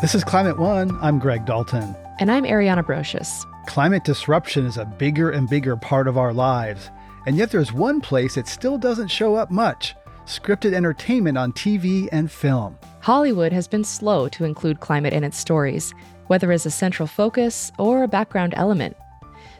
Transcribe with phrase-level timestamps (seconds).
[0.00, 0.96] This is Climate One.
[1.02, 1.94] I'm Greg Dalton.
[2.20, 3.44] And I'm Ariana Brocious.
[3.66, 6.88] Climate disruption is a bigger and bigger part of our lives.
[7.26, 9.94] And yet there's one place it still doesn't show up much
[10.24, 12.78] scripted entertainment on TV and film.
[13.00, 15.92] Hollywood has been slow to include climate in its stories,
[16.28, 18.96] whether as a central focus or a background element.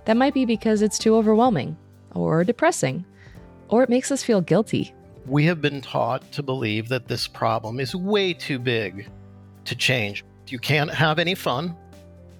[0.06, 1.76] That might be because it's too overwhelming,
[2.14, 3.04] or depressing,
[3.68, 4.94] or it makes us feel guilty.
[5.26, 9.10] We have been taught to believe that this problem is way too big
[9.66, 10.24] to change.
[10.50, 11.76] You can't have any fun,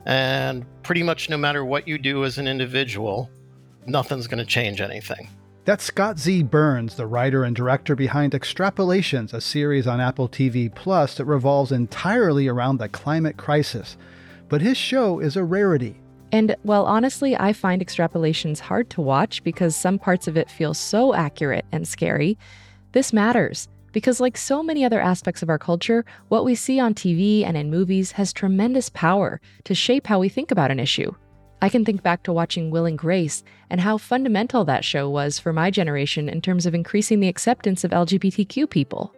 [0.07, 3.31] and pretty much no matter what you do as an individual,
[3.87, 5.29] nothing's going to change anything.
[5.65, 6.45] That's Scott Z.
[6.45, 11.71] Burns, the writer and director behind Extrapolations, a series on Apple TV Plus that revolves
[11.71, 13.97] entirely around the climate crisis.
[14.49, 16.01] But his show is a rarity.
[16.33, 20.75] And well, honestly, I find Extrapolations hard to watch because some parts of it feel
[20.75, 22.39] so accurate and scary.
[22.93, 26.95] This matters because, like so many other aspects of our culture, what we see on
[26.95, 31.15] TV and in movies has tremendous power to shape how we think about an issue.
[31.63, 35.39] I can think back to watching Will and Grace and how fundamental that show was
[35.39, 39.15] for my generation in terms of increasing the acceptance of LGBTQ people.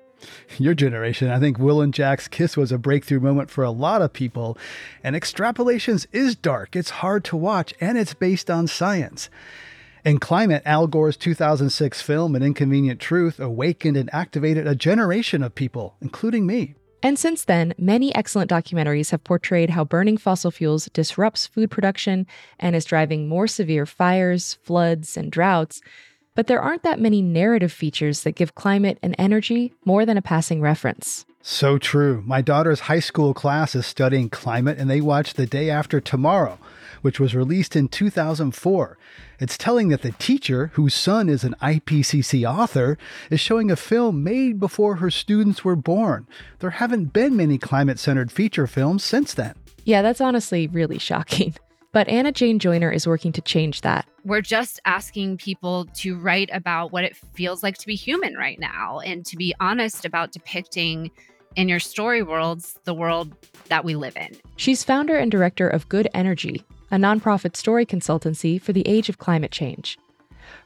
[0.59, 4.03] Your generation, I think Will and Jack's kiss was a breakthrough moment for a lot
[4.03, 4.59] of people.
[5.03, 9.31] And Extrapolations is dark, it's hard to watch, and it's based on science.
[10.05, 15.55] In climate, Al Gore's 2006 film An Inconvenient Truth awakened and activated a generation of
[15.55, 16.75] people, including me.
[17.05, 22.27] And since then, many excellent documentaries have portrayed how burning fossil fuels disrupts food production
[22.59, 25.81] and is driving more severe fires, floods, and droughts.
[26.35, 30.23] But there aren't that many narrative features that give climate and energy more than a
[30.23, 31.27] passing reference.
[31.43, 32.25] So true.
[32.27, 36.59] My daughter's high school class is studying climate and they watch The Day After Tomorrow,
[37.03, 38.99] which was released in 2004.
[39.39, 42.97] It's telling that the teacher, whose son is an IPCC author,
[43.31, 46.27] is showing a film made before her students were born.
[46.61, 49.55] There haven't been many climate centered feature films since then.
[49.85, 51.55] Yeah, that's honestly really shocking.
[51.93, 54.07] But Anna Jane Joyner is working to change that.
[54.25, 58.59] We're just asking people to write about what it feels like to be human right
[58.59, 61.11] now and to be honest about depicting
[61.55, 63.35] in your story worlds the world
[63.69, 64.35] that we live in.
[64.57, 69.17] She's founder and director of Good Energy, a nonprofit story consultancy for the age of
[69.17, 69.99] climate change.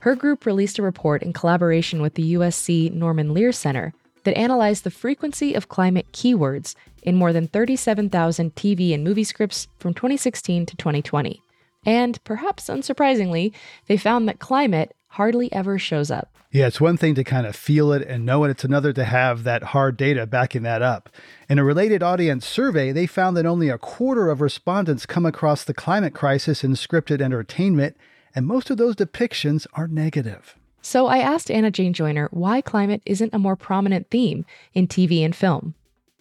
[0.00, 3.94] Her group released a report in collaboration with the USC Norman Lear Center
[4.24, 9.68] that analyzed the frequency of climate keywords in more than 37,000 TV and movie scripts
[9.78, 11.40] from 2016 to 2020.
[11.84, 13.52] And perhaps unsurprisingly,
[13.86, 16.28] they found that climate hardly ever shows up.
[16.52, 19.04] Yeah, it's one thing to kind of feel it and know it, it's another to
[19.04, 21.08] have that hard data backing that up.
[21.48, 25.64] In a related audience survey, they found that only a quarter of respondents come across
[25.64, 27.96] the climate crisis in scripted entertainment,
[28.34, 30.54] and most of those depictions are negative.
[30.82, 34.44] So I asked Anna Jane Joyner why climate isn't a more prominent theme
[34.74, 35.74] in TV and film.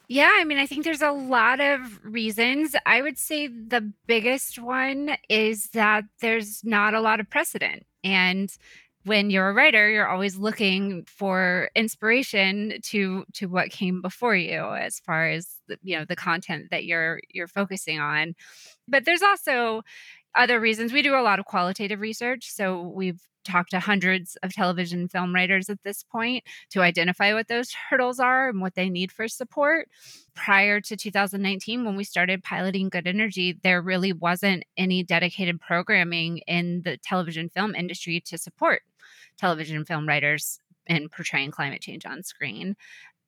[0.07, 2.75] Yeah, I mean, I think there's a lot of reasons.
[2.85, 7.85] I would say the biggest one is that there's not a lot of precedent.
[8.03, 8.55] And
[9.05, 14.61] when you're a writer you're always looking for inspiration to to what came before you
[14.75, 18.33] as far as the, you know the content that you're you're focusing on
[18.87, 19.81] but there's also
[20.35, 24.53] other reasons we do a lot of qualitative research so we've talked to hundreds of
[24.53, 28.89] television film writers at this point to identify what those hurdles are and what they
[28.89, 29.87] need for support.
[30.35, 36.39] Prior to 2019, when we started piloting Good Energy, there really wasn't any dedicated programming
[36.47, 38.81] in the television film industry to support
[39.37, 42.75] television film writers in portraying climate change on screen.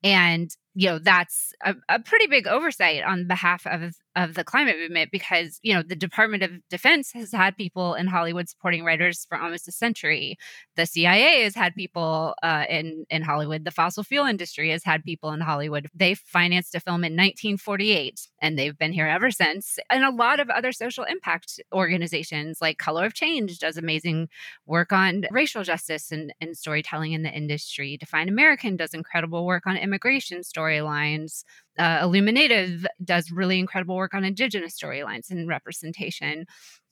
[0.04, 4.76] And, you know, that's a, a pretty big oversight on behalf of of the climate
[4.80, 9.24] movement because you know the Department of Defense has had people in Hollywood supporting writers
[9.28, 10.36] for almost a century.
[10.76, 13.64] The CIA has had people uh, in in Hollywood.
[13.64, 15.88] The fossil fuel industry has had people in Hollywood.
[15.94, 19.78] They financed a film in 1948, and they've been here ever since.
[19.88, 24.28] And a lot of other social impact organizations like Color of Change does amazing
[24.66, 27.96] work on racial justice and, and storytelling in the industry.
[27.96, 31.44] Define American does incredible work on immigration storylines
[31.78, 36.44] uh, Illuminative does really incredible work on Indigenous storylines and representation.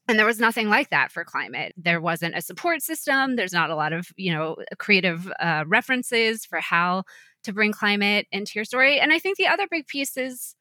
[0.09, 1.73] And there was nothing like that for climate.
[1.77, 3.35] There wasn't a support system.
[3.35, 7.03] There's not a lot of, you know, creative uh, references for how
[7.43, 9.01] to bring climate into your story.
[9.01, 10.55] And I think the other big piece is,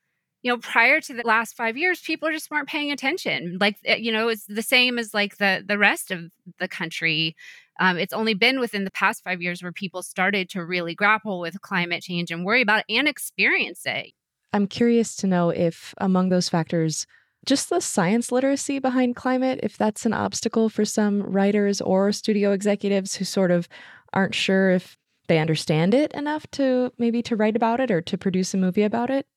[0.45, 3.57] you know, prior to the last five years, people just weren't paying attention.
[3.59, 6.21] Like, eh, you know, it's the same as like the the rest of
[6.59, 7.36] the country
[7.80, 11.39] um, it's only been within the past five years where people started to really grapple
[11.39, 14.12] with climate change and worry about it and experience it.
[14.53, 17.06] I'm curious to know if among those factors,
[17.45, 22.53] just the science literacy behind climate, if that's an obstacle for some writers or studio
[22.53, 23.68] executives who sort of
[24.13, 28.18] aren't sure if they understand it enough to maybe to write about it or to
[28.18, 29.27] produce a movie about it.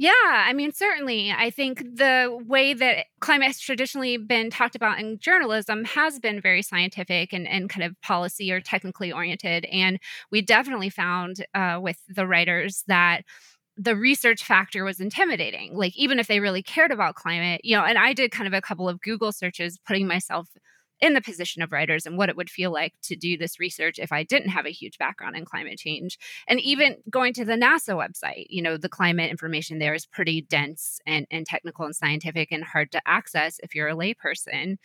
[0.00, 1.32] Yeah, I mean, certainly.
[1.36, 6.40] I think the way that climate has traditionally been talked about in journalism has been
[6.40, 9.64] very scientific and, and kind of policy or technically oriented.
[9.66, 9.98] And
[10.30, 13.22] we definitely found uh, with the writers that
[13.76, 15.76] the research factor was intimidating.
[15.76, 18.52] Like, even if they really cared about climate, you know, and I did kind of
[18.54, 20.48] a couple of Google searches putting myself
[21.00, 23.98] in the position of writers and what it would feel like to do this research
[23.98, 26.18] if I didn't have a huge background in climate change.
[26.46, 30.42] And even going to the NASA website, you know, the climate information there is pretty
[30.42, 34.78] dense and, and technical and scientific and hard to access if you're a layperson.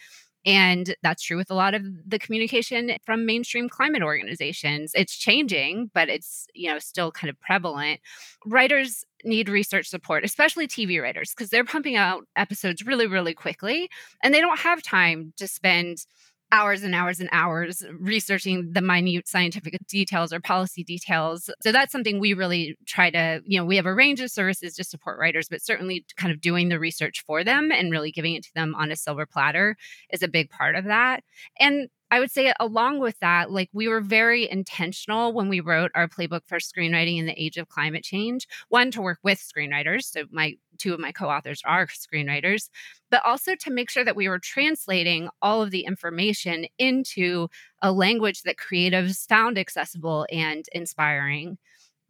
[0.46, 4.92] And that's true with a lot of the communication from mainstream climate organizations.
[4.94, 8.02] It's changing, but it's, you know, still kind of prevalent.
[8.46, 13.90] Writers need research support, especially TV writers, because they're pumping out episodes really, really quickly
[14.22, 16.06] and they don't have time to spend
[16.54, 21.50] hours and hours and hours researching the minute scientific details or policy details.
[21.62, 24.76] So that's something we really try to, you know, we have a range of services
[24.76, 28.36] to support writers, but certainly kind of doing the research for them and really giving
[28.36, 29.76] it to them on a silver platter
[30.12, 31.24] is a big part of that.
[31.60, 35.90] And I would say, along with that, like we were very intentional when we wrote
[35.96, 38.48] our playbook for screenwriting in the age of climate change.
[38.70, 40.04] One, to work with screenwriters.
[40.04, 42.70] So, my two of my co authors are screenwriters,
[43.10, 47.48] but also to make sure that we were translating all of the information into
[47.82, 51.58] a language that creatives found accessible and inspiring.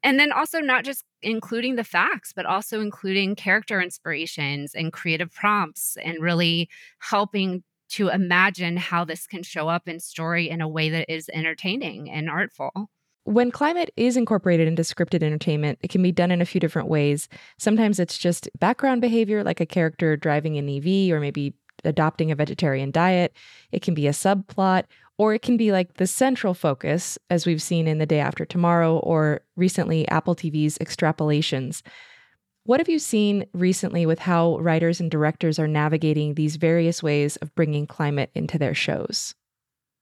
[0.03, 5.31] And then also not just including the facts, but also including character inspirations and creative
[5.31, 6.67] prompts and really
[6.99, 11.29] helping to imagine how this can show up in story in a way that is
[11.33, 12.71] entertaining and artful.
[13.25, 16.89] When climate is incorporated into scripted entertainment, it can be done in a few different
[16.89, 17.29] ways.
[17.57, 21.53] Sometimes it's just background behavior, like a character driving an EV or maybe
[21.85, 23.33] adopting a vegetarian diet.
[23.71, 24.85] It can be a subplot,
[25.17, 28.45] or it can be like the central focus, as we've seen in The Day After
[28.45, 31.81] Tomorrow or recently Apple TV's Extrapolations.
[32.65, 37.35] What have you seen recently with how writers and directors are navigating these various ways
[37.37, 39.35] of bringing climate into their shows?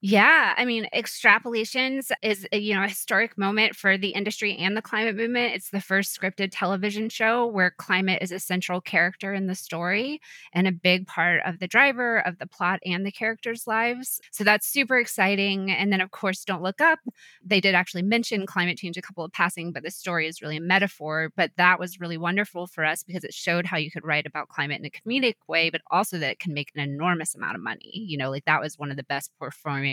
[0.04, 4.76] Yeah, I mean, extrapolations is a, you know a historic moment for the industry and
[4.76, 5.54] the climate movement.
[5.54, 10.20] It's the first scripted television show where climate is a central character in the story
[10.52, 14.20] and a big part of the driver of the plot and the characters' lives.
[14.32, 15.70] So that's super exciting.
[15.70, 16.98] And then, of course, Don't Look Up.
[17.44, 20.56] They did actually mention climate change a couple of passing, but the story is really
[20.56, 21.30] a metaphor.
[21.36, 24.48] But that was really wonderful for us because it showed how you could write about
[24.48, 27.62] climate in a comedic way, but also that it can make an enormous amount of
[27.62, 27.90] money.
[28.08, 29.91] You know, like that was one of the best performing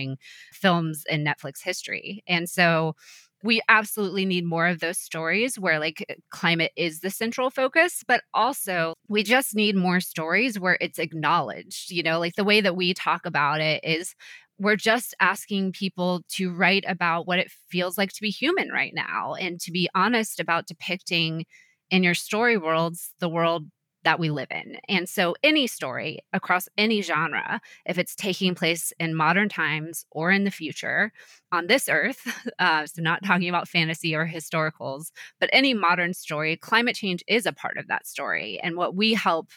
[0.54, 2.24] films in Netflix history.
[2.28, 2.96] And so
[3.44, 8.04] we absolutely need more of those stories where like uh, climate is the central focus
[8.08, 12.62] but also we just need more stories where it's acknowledged you know like the way
[12.62, 14.14] that we talk about it is
[14.60, 18.94] we're just asking people to write about what it feels like to be human right
[18.94, 21.46] now and to be honest about depicting
[21.90, 23.66] in your story worlds the world
[24.04, 24.78] that we live in.
[24.88, 30.32] And so, any story across any genre, if it's taking place in modern times or
[30.32, 31.12] in the future
[31.52, 32.22] on this earth,
[32.60, 37.46] uh, so not talking about fantasy or historicals, but any modern story, climate change is
[37.46, 38.60] a part of that story.
[38.62, 39.50] And what we help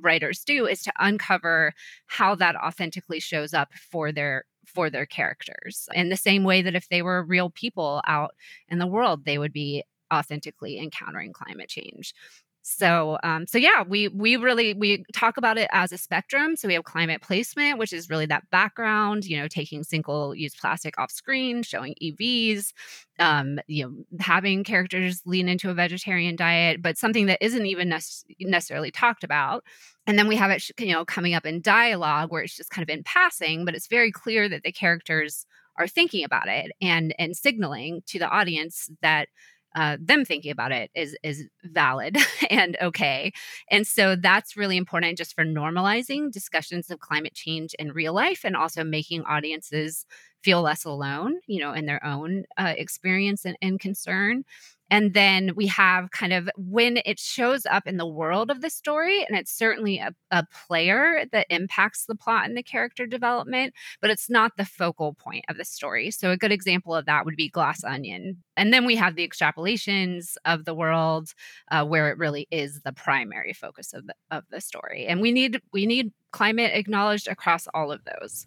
[0.00, 1.72] writers do is to uncover
[2.06, 6.76] how that authentically shows up for their for their characters in the same way that
[6.76, 8.34] if they were real people out
[8.68, 9.82] in the world they would be
[10.12, 12.14] authentically encountering climate change
[12.62, 16.56] so um, so yeah we we really we talk about it as a spectrum.
[16.56, 20.54] So we have climate placement which is really that background you know taking single use
[20.54, 22.72] plastic off screen showing evs
[23.18, 27.88] um, you know having characters lean into a vegetarian diet but something that isn't even
[27.88, 28.02] nec-
[28.40, 29.64] necessarily talked about.
[30.06, 32.82] And then we have it you know coming up in dialogue where it's just kind
[32.88, 35.46] of in passing but it's very clear that the characters
[35.78, 39.28] are thinking about it and and signaling to the audience that
[39.74, 42.16] uh, them thinking about it is is valid
[42.50, 43.32] and okay.
[43.70, 48.44] And so that's really important just for normalizing discussions of climate change in real life
[48.44, 50.06] and also making audiences
[50.42, 54.42] feel less alone you know in their own uh, experience and, and concern
[54.90, 58.70] and then we have kind of when it shows up in the world of the
[58.70, 63.72] story, and it's certainly a, a, player that impacts the plot and the character development,
[64.00, 66.10] but it's not the focal point of the story.
[66.10, 68.42] So, a good example of that would be Glass Onion.
[68.56, 71.32] And then we have the extrapolations of the world
[71.70, 75.06] uh, where it really is the primary focus of the, of the story.
[75.06, 78.46] And we need we need climate acknowledged across all of those.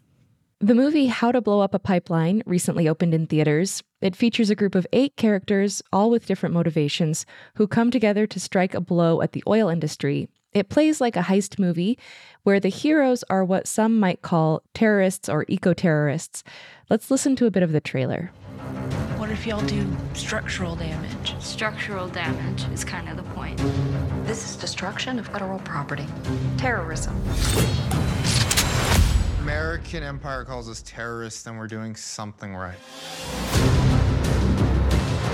[0.63, 3.84] The movie How to Blow Up a Pipeline recently opened in theaters.
[4.00, 8.39] It features a group of eight characters, all with different motivations, who come together to
[8.39, 10.29] strike a blow at the oil industry.
[10.53, 12.00] It plays like a heist movie
[12.43, 16.46] where the heroes are what some might call terrorists or eco terrorists.
[16.89, 18.32] Let's listen to a bit of the trailer.
[19.17, 21.36] What if y'all do structural damage?
[21.41, 23.58] Structural damage is kind of the point.
[24.25, 26.05] This is destruction of federal property.
[26.58, 27.22] Terrorism.
[29.44, 32.78] American empire calls us terrorists, then we're doing something right.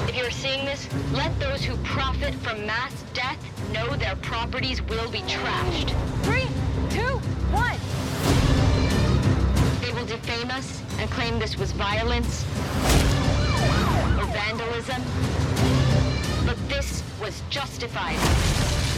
[0.08, 3.38] If you're seeing this, let those who profit from mass death
[3.72, 5.92] know their properties will be trashed.
[6.24, 6.48] Three,
[6.89, 7.20] two,
[7.54, 7.78] one.
[9.80, 12.46] They will defame us and claim this was violence
[14.18, 15.04] or vandalism.
[16.48, 18.88] But this was justified.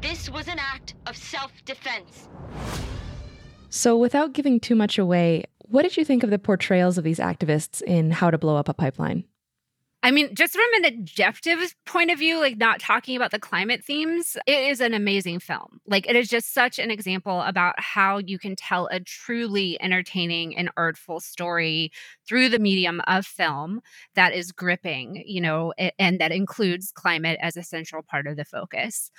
[0.00, 2.28] This was an act of self-defense.
[3.70, 7.18] So, without giving too much away, what did you think of the portrayals of these
[7.18, 9.24] activists in How to Blow Up a Pipeline?
[10.02, 13.84] I mean, just from an objective point of view, like not talking about the climate
[13.84, 15.80] themes, it is an amazing film.
[15.84, 20.56] Like, it is just such an example about how you can tell a truly entertaining
[20.56, 21.90] and artful story
[22.28, 23.80] through the medium of film
[24.14, 28.44] that is gripping, you know, and that includes climate as a central part of the
[28.44, 29.10] focus.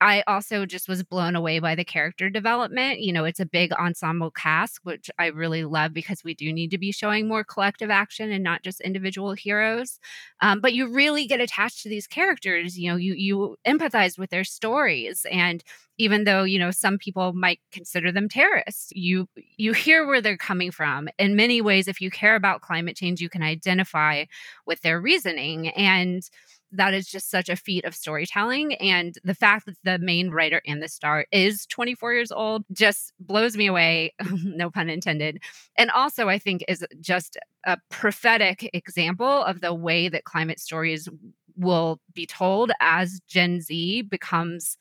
[0.00, 3.00] I also just was blown away by the character development.
[3.00, 6.70] You know, it's a big ensemble cast, which I really love because we do need
[6.72, 9.98] to be showing more collective action and not just individual heroes.
[10.42, 12.78] Um, but you really get attached to these characters.
[12.78, 15.62] You know, you you empathize with their stories, and
[15.96, 20.36] even though you know some people might consider them terrorists, you you hear where they're
[20.36, 21.08] coming from.
[21.18, 24.24] In many ways, if you care about climate change, you can identify
[24.66, 26.28] with their reasoning and
[26.76, 28.74] that is just such a feat of storytelling.
[28.74, 33.12] And the fact that the main writer and the star is 24 years old just
[33.20, 34.12] blows me away,
[34.42, 35.42] no pun intended.
[35.76, 41.08] And also, I think, is just a prophetic example of the way that climate stories
[41.56, 44.76] will be told as Gen Z becomes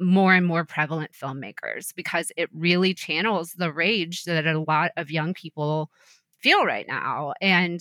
[0.00, 5.10] more and more prevalent filmmakers because it really channels the rage that a lot of
[5.10, 5.90] young people
[6.40, 7.32] feel right now.
[7.40, 7.80] And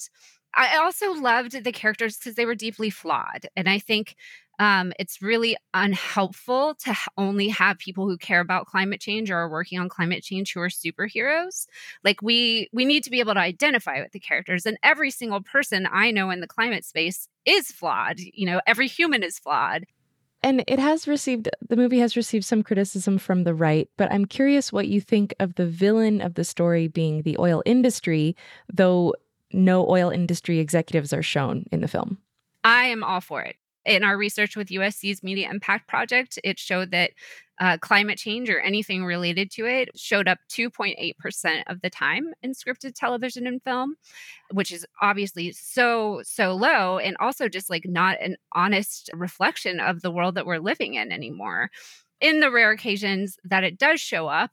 [0.56, 3.48] I also loved the characters because they were deeply flawed.
[3.56, 4.16] And I think
[4.60, 9.50] um, it's really unhelpful to only have people who care about climate change or are
[9.50, 11.66] working on climate change who are superheroes.
[12.04, 15.42] Like we we need to be able to identify with the characters, and every single
[15.42, 18.20] person I know in the climate space is flawed.
[18.20, 19.86] You know, every human is flawed.
[20.46, 24.26] And it has received the movie has received some criticism from the right, but I'm
[24.26, 28.36] curious what you think of the villain of the story being the oil industry,
[28.72, 29.14] though
[29.54, 32.18] no oil industry executives are shown in the film.
[32.64, 33.56] I am all for it.
[33.86, 37.12] In our research with USC's Media Impact Project, it showed that
[37.60, 42.54] uh, climate change or anything related to it showed up 2.8% of the time in
[42.54, 43.96] scripted television and film,
[44.52, 50.02] which is obviously so, so low, and also just like not an honest reflection of
[50.02, 51.70] the world that we're living in anymore.
[52.22, 54.52] In the rare occasions that it does show up,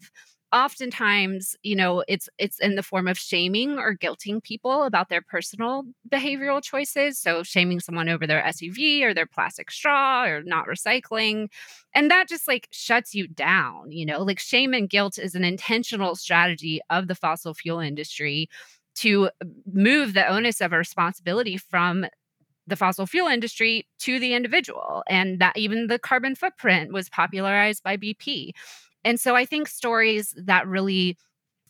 [0.53, 5.23] oftentimes you know it's it's in the form of shaming or guilting people about their
[5.23, 7.19] personal behavioral choices.
[7.19, 11.49] So shaming someone over their suv or their plastic straw or not recycling.
[11.95, 14.23] And that just like shuts you down you know?
[14.23, 18.49] Like shame and guilt is an intentional strategy of the fossil fuel industry
[18.97, 19.31] to
[19.73, 22.07] move the onus of a responsibility from
[22.67, 25.03] the fossil fuel industry to the individual.
[25.09, 28.53] And that even the carbon footprint was popularized by bp
[29.05, 31.17] and so I think stories that really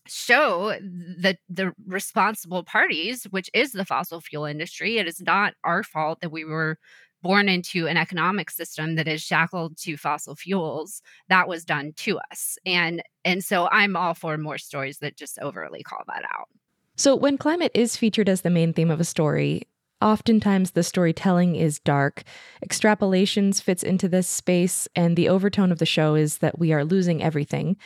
[0.07, 5.83] show the the responsible parties, which is the fossil fuel industry, it is not our
[5.83, 6.79] fault that we were
[7.23, 11.03] born into an economic system that is shackled to fossil fuels.
[11.29, 12.59] That was done to us.
[12.65, 16.49] And and so i'm all for more stories that just overly call that out.
[16.97, 19.63] So when climate is featured as the main theme of a story
[20.03, 22.23] Oftentimes, the storytelling is dark.
[22.67, 26.85] Extrapolations fits into this space, and the overtone of the show is that we are
[26.85, 27.77] losing everything.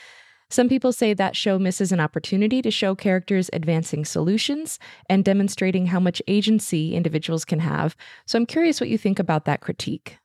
[0.48, 4.78] Some people say that show misses an opportunity to show characters advancing solutions
[5.08, 7.96] and demonstrating how much agency individuals can have.
[8.26, 10.18] So I'm curious what you think about that critique.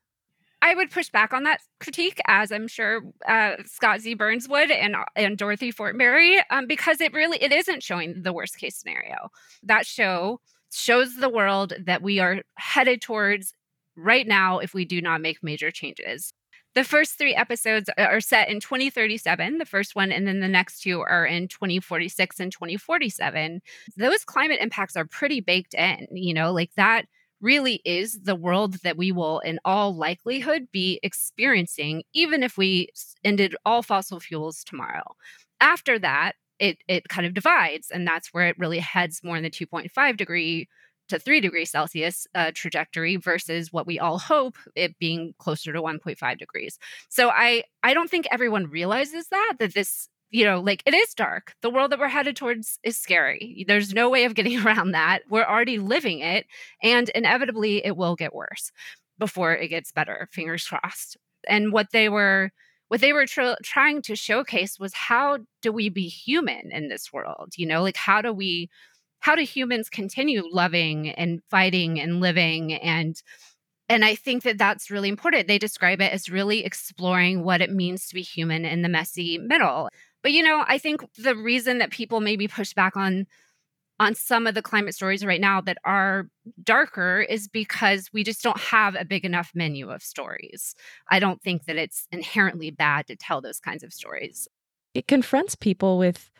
[0.61, 4.13] I would push back on that critique, as I'm sure uh, Scott Z.
[4.15, 8.57] Burns would, and and Dorothy Fortenberry, um, because it really it isn't showing the worst
[8.57, 9.29] case scenario.
[9.63, 10.41] That show
[10.71, 13.53] shows the world that we are headed towards
[13.95, 16.33] right now if we do not make major changes.
[16.75, 20.81] The first three episodes are set in 2037, the first one, and then the next
[20.81, 23.61] two are in 2046 and 2047.
[23.97, 27.05] Those climate impacts are pretty baked in, you know, like that
[27.41, 32.89] really is the world that we will, in all likelihood, be experiencing, even if we
[33.23, 35.15] ended all fossil fuels tomorrow.
[35.61, 39.43] After that, it it kind of divides and that's where it really heads more in
[39.43, 40.67] the 2.5 degree
[41.07, 45.81] to 3 degrees celsius uh, trajectory versus what we all hope it being closer to
[45.81, 46.77] 1.5 degrees
[47.09, 51.13] so i i don't think everyone realizes that that this you know, like it is
[51.13, 51.53] dark.
[51.61, 53.65] The world that we're headed towards is scary.
[53.67, 55.21] There's no way of getting around that.
[55.29, 56.45] We're already living it,
[56.83, 58.71] and inevitably it will get worse
[59.17, 60.29] before it gets better.
[60.31, 61.17] Fingers crossed.
[61.47, 62.51] And what they were
[62.89, 67.13] what they were tr- trying to showcase was how do we be human in this
[67.13, 67.53] world?
[67.55, 68.69] You know, like how do we
[69.19, 73.21] how do humans continue loving and fighting and living and
[73.91, 75.47] and I think that that's really important.
[75.47, 79.39] They describe it as really exploring what it means to be human in the messy
[79.39, 79.89] middle.
[80.21, 83.25] But you know, I think the reason that people maybe push back on
[83.99, 86.29] on some of the climate stories right now that are
[86.63, 90.73] darker is because we just don't have a big enough menu of stories.
[91.09, 94.47] I don't think that it's inherently bad to tell those kinds of stories.
[94.93, 96.31] It confronts people with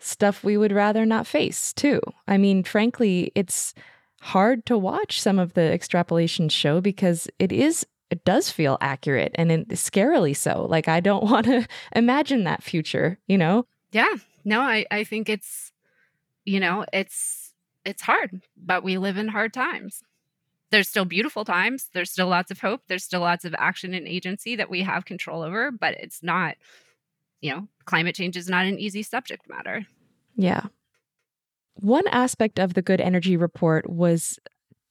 [0.00, 2.00] stuff we would rather not face, too.
[2.26, 3.74] I mean, frankly, it's
[4.20, 9.30] hard to watch some of the extrapolations show because it is it does feel accurate
[9.36, 10.66] and it, scarily so.
[10.68, 13.66] Like I don't want to imagine that future, you know?
[13.92, 14.14] Yeah.
[14.44, 15.69] No, I I think it's
[16.50, 17.52] you know, it's
[17.84, 20.02] it's hard, but we live in hard times.
[20.72, 21.88] There's still beautiful times.
[21.94, 22.82] There's still lots of hope.
[22.88, 26.56] There's still lots of action and agency that we have control over, but it's not,
[27.40, 29.86] you know, climate change is not an easy subject matter.
[30.34, 30.62] Yeah.
[31.74, 34.38] One aspect of the Good Energy Report was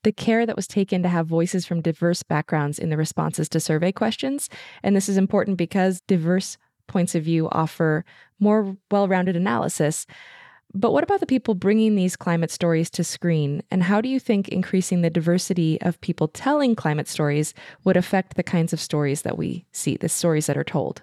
[0.03, 3.59] the care that was taken to have voices from diverse backgrounds in the responses to
[3.59, 4.49] survey questions.
[4.81, 8.05] And this is important because diverse points of view offer
[8.39, 10.05] more well rounded analysis.
[10.73, 13.63] But what about the people bringing these climate stories to screen?
[13.71, 18.35] And how do you think increasing the diversity of people telling climate stories would affect
[18.35, 21.01] the kinds of stories that we see, the stories that are told?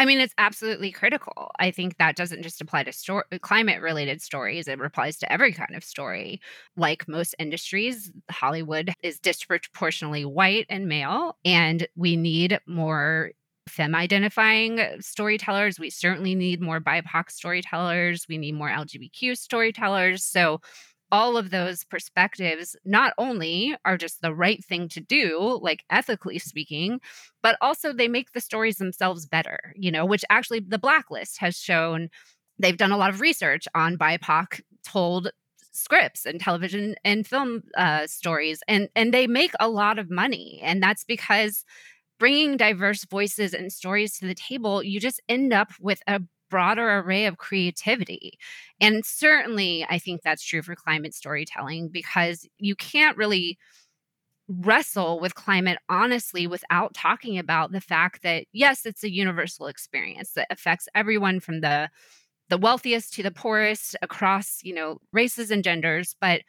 [0.00, 1.50] I mean, it's absolutely critical.
[1.58, 5.52] I think that doesn't just apply to sto- climate related stories, it applies to every
[5.52, 6.40] kind of story.
[6.76, 13.32] Like most industries, Hollywood is disproportionately white and male, and we need more
[13.68, 15.78] femme identifying storytellers.
[15.78, 18.26] We certainly need more BIPOC storytellers.
[18.28, 20.24] We need more LGBTQ storytellers.
[20.24, 20.60] So
[21.10, 26.38] all of those perspectives not only are just the right thing to do, like ethically
[26.38, 27.00] speaking,
[27.42, 31.56] but also they make the stories themselves better, you know, which actually the Blacklist has
[31.56, 32.10] shown
[32.58, 35.30] they've done a lot of research on BIPOC told
[35.72, 40.60] scripts and television and film uh, stories and and they make a lot of money
[40.62, 41.64] and that's because
[42.18, 46.98] bringing diverse voices and stories to the table you just end up with a broader
[47.00, 48.32] array of creativity.
[48.80, 53.58] And certainly, I think that's true for climate storytelling because you can't really
[54.48, 60.32] wrestle with climate honestly without talking about the fact that yes it's a universal experience
[60.32, 61.90] that affects everyone from the
[62.48, 66.42] the wealthiest to the poorest across you know races and genders but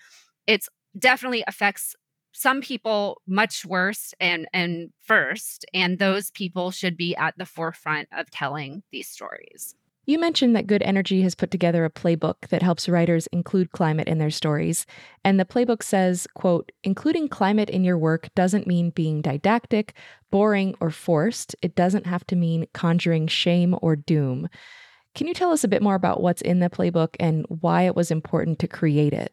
[0.48, 1.96] it's definitely affects
[2.32, 8.08] some people much worse and and first and those people should be at the forefront
[8.12, 9.76] of telling these stories
[10.10, 14.08] you mentioned that Good Energy has put together a playbook that helps writers include climate
[14.08, 14.88] in their stories.
[15.24, 19.94] And the playbook says, quote, including climate in your work doesn't mean being didactic,
[20.32, 21.56] boring, or forced.
[21.62, 24.50] It doesn't have to mean conjuring shame or doom.
[25.14, 27.96] Can you tell us a bit more about what's in the playbook and why it
[27.96, 29.32] was important to create it?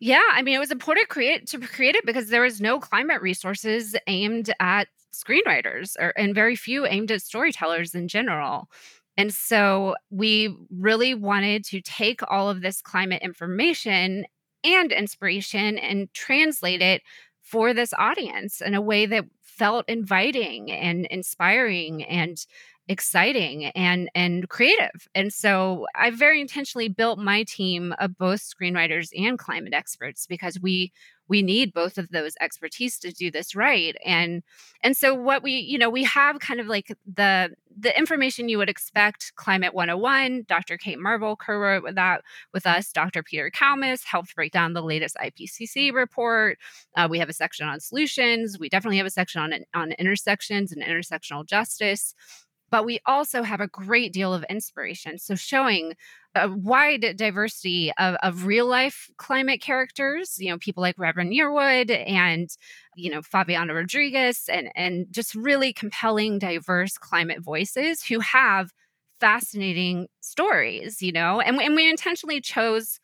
[0.00, 2.78] Yeah, I mean, it was important to create to create it because there was no
[2.78, 8.68] climate resources aimed at screenwriters, or and very few aimed at storytellers in general.
[9.16, 14.24] And so we really wanted to take all of this climate information
[14.62, 17.02] and inspiration and translate it
[17.42, 22.46] for this audience in a way that felt inviting and inspiring and
[22.88, 25.08] exciting and and creative.
[25.14, 30.58] And so I very intentionally built my team of both screenwriters and climate experts because
[30.60, 30.92] we
[31.28, 33.94] we need both of those expertise to do this right.
[34.04, 34.42] And
[34.82, 38.58] and so what we you know we have kind of like the the information you
[38.58, 42.22] would expect climate 101 dr kate marvel co-wrote with that
[42.52, 46.58] with us dr peter kalmus helped break down the latest ipcc report.
[46.96, 48.58] Uh, we have a section on solutions.
[48.58, 52.14] We definitely have a section on on intersections and intersectional justice
[52.70, 55.18] but we also have a great deal of inspiration.
[55.18, 55.94] So, showing
[56.34, 61.90] a wide diversity of, of real life climate characters, you know, people like Reverend Yearwood
[62.08, 62.48] and,
[62.96, 68.70] you know, Favianna Rodriguez, and, and just really compelling, diverse climate voices who have
[69.20, 73.00] fascinating stories, you know, and, and we intentionally chose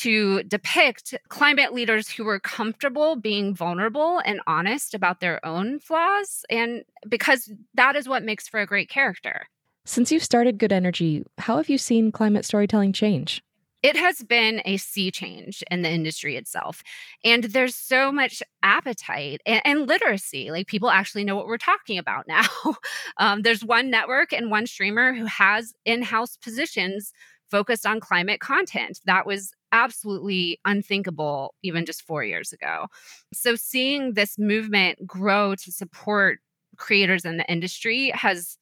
[0.00, 6.44] to depict climate leaders who were comfortable being vulnerable and honest about their own flaws.
[6.50, 9.46] And because that is what makes for a great character.
[9.84, 13.42] Since you've started Good Energy, how have you seen climate storytelling change?
[13.86, 16.82] it has been a sea change in the industry itself.
[17.24, 20.50] And there's so much appetite and, and literacy.
[20.50, 22.46] Like people actually know what we're talking about now.
[23.18, 27.12] um, there's one network and one streamer who has in house positions
[27.48, 29.00] focused on climate content.
[29.04, 32.86] That was absolutely unthinkable even just four years ago.
[33.34, 36.38] So seeing this movement grow to support
[36.76, 38.56] creators in the industry has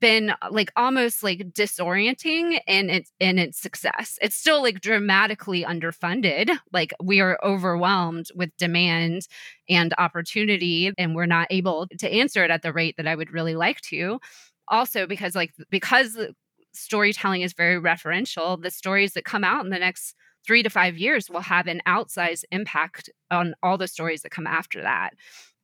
[0.00, 4.16] been uh, like almost like disorienting in its in its success.
[4.22, 6.56] It's still like dramatically underfunded.
[6.72, 9.26] Like we are overwhelmed with demand
[9.68, 13.32] and opportunity and we're not able to answer it at the rate that I would
[13.32, 14.20] really like to.
[14.68, 16.16] Also because like because
[16.72, 20.14] storytelling is very referential, the stories that come out in the next
[20.46, 24.46] 3 to 5 years will have an outsized impact on all the stories that come
[24.46, 25.14] after that.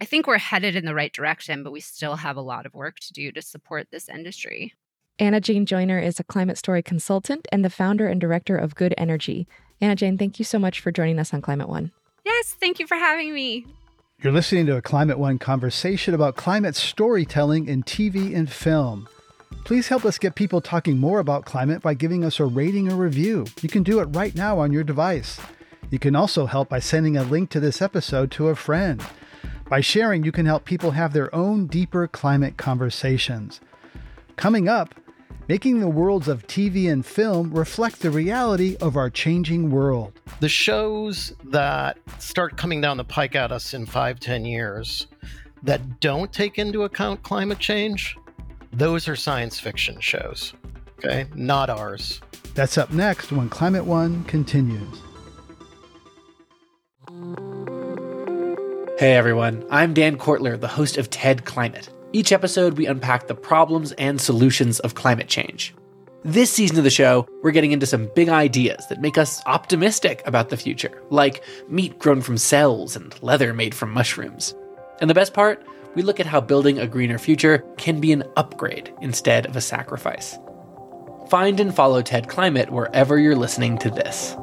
[0.01, 2.75] I think we're headed in the right direction, but we still have a lot of
[2.75, 4.75] work to do to support this industry.
[5.19, 8.95] Anna Jane Joyner is a climate story consultant and the founder and director of Good
[8.99, 9.47] Energy.
[9.81, 11.93] Anna Jane, thank you so much for joining us on Climate One.
[12.25, 13.67] Yes, thank you for having me.
[14.23, 19.09] You're listening to a Climate One conversation about climate storytelling in TV and film.
[19.65, 22.97] Please help us get people talking more about climate by giving us a rating or
[22.97, 23.47] review.
[23.63, 25.41] You can do it right now on your device.
[25.89, 29.03] You can also help by sending a link to this episode to a friend.
[29.71, 33.63] By sharing, you can help people have their own deeper climate conversations.
[34.37, 34.95] Coming up,
[35.49, 40.13] making the worlds of TV and film reflect the reality of our changing world.
[40.41, 45.07] The shows that start coming down the pike at us in five, ten years
[45.63, 48.19] that don't take into account climate change,
[48.75, 50.53] those are science fiction shows.
[50.99, 52.21] Okay, not ours.
[52.55, 55.01] That's up next when Climate One continues.
[58.99, 61.89] Hey everyone, I'm Dan Kwartler, the host of TED Climate.
[62.13, 65.75] Each episode, we unpack the problems and solutions of climate change.
[66.23, 70.23] This season of the show, we're getting into some big ideas that make us optimistic
[70.27, 74.55] about the future, like meat grown from cells and leather made from mushrooms.
[75.01, 78.25] And the best part, we look at how building a greener future can be an
[78.37, 80.39] upgrade instead of a sacrifice.
[81.29, 84.37] Find and follow TED Climate wherever you're listening to this.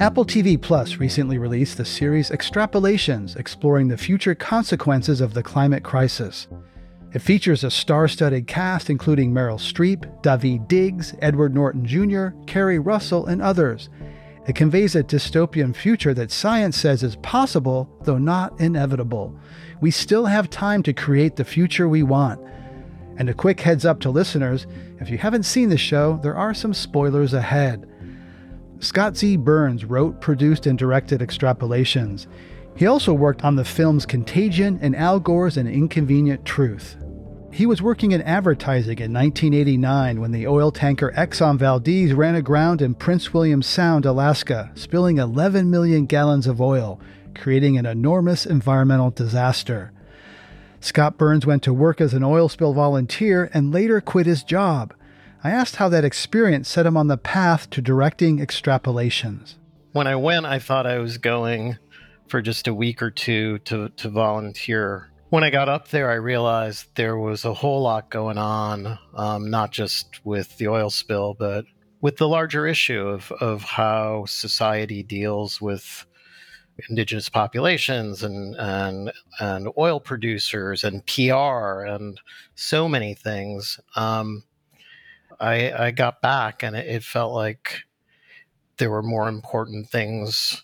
[0.00, 5.84] Apple TV Plus recently released the series Extrapolations, exploring the future consequences of the climate
[5.84, 6.48] crisis.
[7.12, 12.80] It features a star studded cast including Meryl Streep, Daveed Diggs, Edward Norton Jr., Keri
[12.80, 13.88] Russell, and others.
[14.46, 19.34] It conveys a dystopian future that science says is possible, though not inevitable.
[19.80, 22.40] We still have time to create the future we want.
[23.16, 24.66] And a quick heads up to listeners
[25.00, 27.88] if you haven't seen the show, there are some spoilers ahead.
[28.80, 29.36] Scott Z.
[29.38, 32.26] Burns wrote, produced, and directed Extrapolations.
[32.76, 36.96] He also worked on the films Contagion and Al Gore's An Inconvenient Truth.
[37.54, 42.82] He was working in advertising in 1989 when the oil tanker Exxon Valdez ran aground
[42.82, 47.00] in Prince William Sound, Alaska, spilling 11 million gallons of oil,
[47.32, 49.92] creating an enormous environmental disaster.
[50.80, 54.92] Scott Burns went to work as an oil spill volunteer and later quit his job.
[55.44, 59.54] I asked how that experience set him on the path to directing extrapolations.
[59.92, 61.78] When I went, I thought I was going
[62.26, 65.12] for just a week or two to, to volunteer.
[65.30, 69.50] When I got up there, I realized there was a whole lot going on, um,
[69.50, 71.64] not just with the oil spill, but
[72.00, 76.06] with the larger issue of, of how society deals with
[76.88, 82.20] indigenous populations and, and, and oil producers and PR and
[82.54, 83.80] so many things.
[83.96, 84.44] Um,
[85.40, 87.82] I I got back and it, it felt like
[88.78, 90.62] there were more important things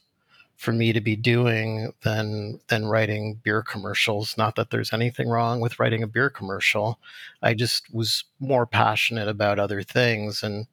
[0.60, 4.36] for me to be doing than than writing beer commercials.
[4.36, 7.00] Not that there's anything wrong with writing a beer commercial.
[7.40, 10.42] I just was more passionate about other things.
[10.42, 10.66] And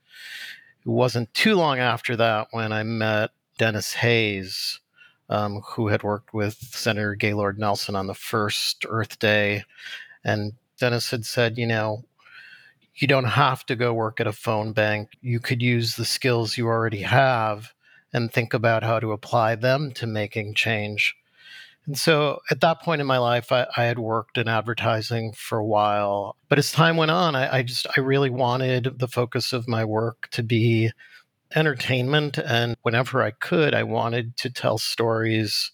[0.86, 4.82] it wasn't too long after that when I met Denis Hayes,
[5.30, 9.64] um, who had worked with Senator Gaylord Nelson on the first Earth Day.
[10.26, 12.04] And Denis had said, you know,
[12.96, 15.12] you don't have to go work at a phone bank.
[15.22, 17.72] You could use the skills you already have
[18.18, 21.16] and think about how to apply them to making change.
[21.86, 25.58] And so at that point in my life, I, I had worked in advertising for
[25.58, 26.36] a while.
[26.50, 29.86] But as time went on, I, I just, I really wanted the focus of my
[29.86, 30.92] work to be
[31.56, 32.38] entertainment.
[32.38, 35.72] And whenever I could, I wanted to tell stories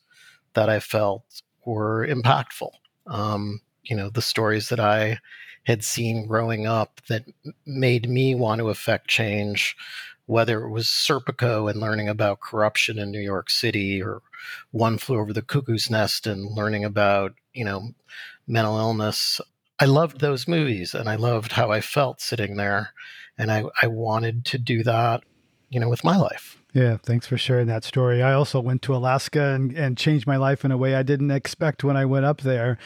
[0.53, 1.23] that I felt
[1.65, 2.69] were impactful.
[3.07, 5.17] Um, you know, the stories that I
[5.63, 7.23] had seen growing up that
[7.65, 9.75] made me want to affect change,
[10.25, 14.21] whether it was Serpico and learning about corruption in New York City, or
[14.71, 17.89] One Flew Over the Cuckoo's Nest and learning about, you know,
[18.47, 19.41] mental illness.
[19.79, 22.93] I loved those movies and I loved how I felt sitting there.
[23.37, 25.23] And I, I wanted to do that,
[25.69, 26.62] you know, with my life.
[26.73, 28.23] Yeah, thanks for sharing that story.
[28.23, 31.29] I also went to Alaska and, and changed my life in a way I didn't
[31.29, 32.79] expect when I went up there.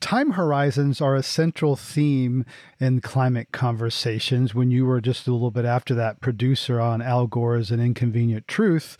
[0.00, 2.46] Time horizons are a central theme
[2.80, 4.54] in climate conversations.
[4.54, 8.48] When you were just a little bit after that producer on Al Gore's An Inconvenient
[8.48, 8.96] Truth,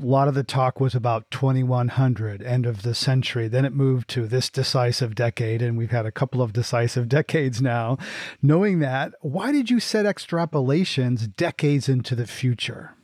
[0.00, 3.48] a lot of the talk was about 2100, end of the century.
[3.48, 7.60] Then it moved to this decisive decade, and we've had a couple of decisive decades
[7.60, 7.98] now.
[8.40, 12.94] Knowing that, why did you set extrapolations decades into the future?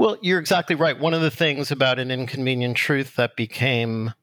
[0.00, 0.98] Well, you're exactly right.
[0.98, 4.14] One of the things about an inconvenient truth that became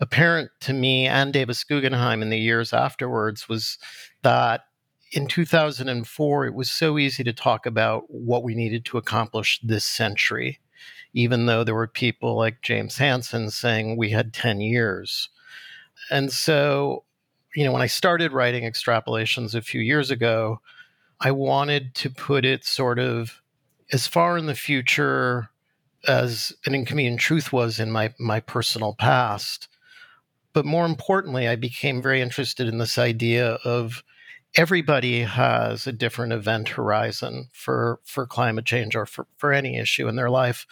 [0.00, 3.78] apparent to me and Davis Guggenheim in the years afterwards was
[4.22, 4.62] that
[5.12, 9.84] in 2004, it was so easy to talk about what we needed to accomplish this
[9.84, 10.58] century,
[11.14, 15.28] even though there were people like James Hansen saying we had 10 years.
[16.10, 17.04] And so,
[17.54, 20.60] you know, when I started writing extrapolations a few years ago,
[21.20, 23.41] I wanted to put it sort of
[23.92, 25.50] as far in the future
[26.08, 29.68] as an inconvenient truth was in my my personal past
[30.52, 34.02] but more importantly i became very interested in this idea of
[34.54, 40.08] everybody has a different event horizon for for climate change or for, for any issue
[40.08, 40.66] in their life.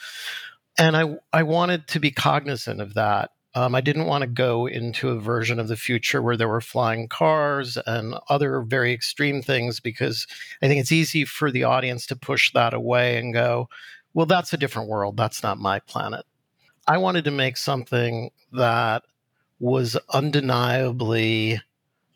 [0.78, 4.66] And i i wanted to be cognizant of that um, I didn't want to go
[4.66, 9.42] into a version of the future where there were flying cars and other very extreme
[9.42, 10.26] things because
[10.62, 13.68] I think it's easy for the audience to push that away and go,
[14.14, 15.16] well, that's a different world.
[15.16, 16.24] That's not my planet.
[16.86, 19.02] I wanted to make something that
[19.58, 21.60] was undeniably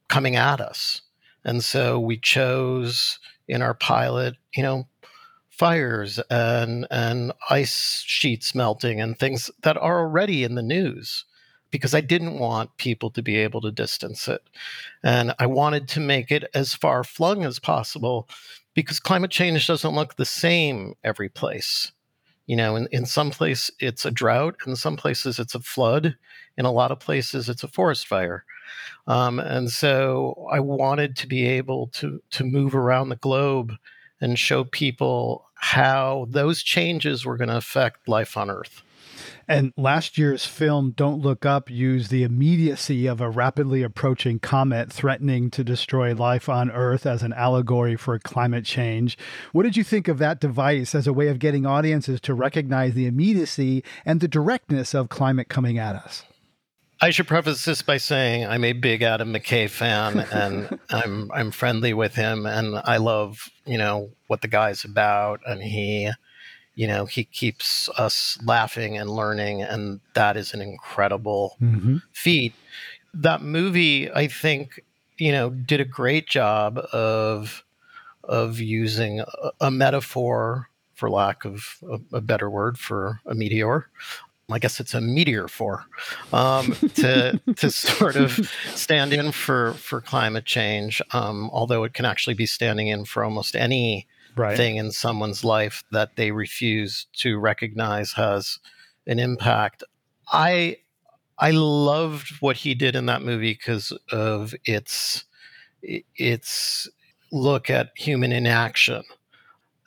[0.09, 1.03] coming at us.
[1.45, 3.19] And so we chose
[3.49, 4.89] in our pilot, you know,
[5.59, 11.25] fires and and ice sheets melting and things that are already in the news
[11.71, 14.43] because I didn't want people to be able to distance it.
[15.03, 18.29] And I wanted to make it as far flung as possible
[18.75, 21.91] because climate change doesn't look the same every place.
[22.47, 26.17] You know, in, in some place it's a drought, in some places it's a flood,
[26.57, 28.45] in a lot of places it's a forest fire.
[29.07, 33.75] Um, and so I wanted to be able to to move around the globe
[34.25, 38.83] and show people how those changes were going to affect life on Earth.
[39.47, 44.91] And last year's film, Don't Look Up, used the immediacy of a rapidly approaching comet
[44.91, 49.19] threatening to destroy life on Earth as an allegory for climate change.
[49.53, 52.95] What did you think of that device as a way of getting audiences to recognize
[52.95, 56.25] the immediacy and the directness of climate coming at us?
[57.05, 61.51] I should preface this by saying I'm a big Adam McKay fan, and I'm I'm
[61.51, 66.11] friendly with him, and I love you know what the guy's about, and he,
[66.75, 71.99] you know, he keeps us laughing and learning, and that is an incredible mm-hmm.
[72.15, 72.55] feat.
[73.13, 74.81] That movie, I think,
[75.19, 77.65] you know, did a great job of
[78.23, 83.91] of using a, a metaphor, for lack of a, a better word, for a meteor,
[84.51, 85.87] I guess it's a meteor for
[86.33, 91.01] um, to to sort of stand in for for climate change.
[91.13, 94.57] Um, although it can actually be standing in for almost any right.
[94.57, 98.59] thing in someone's life that they refuse to recognize has
[99.07, 99.83] an impact.
[100.31, 100.79] I
[101.39, 105.25] I loved what he did in that movie because of its
[105.83, 106.89] its
[107.33, 109.03] look at human inaction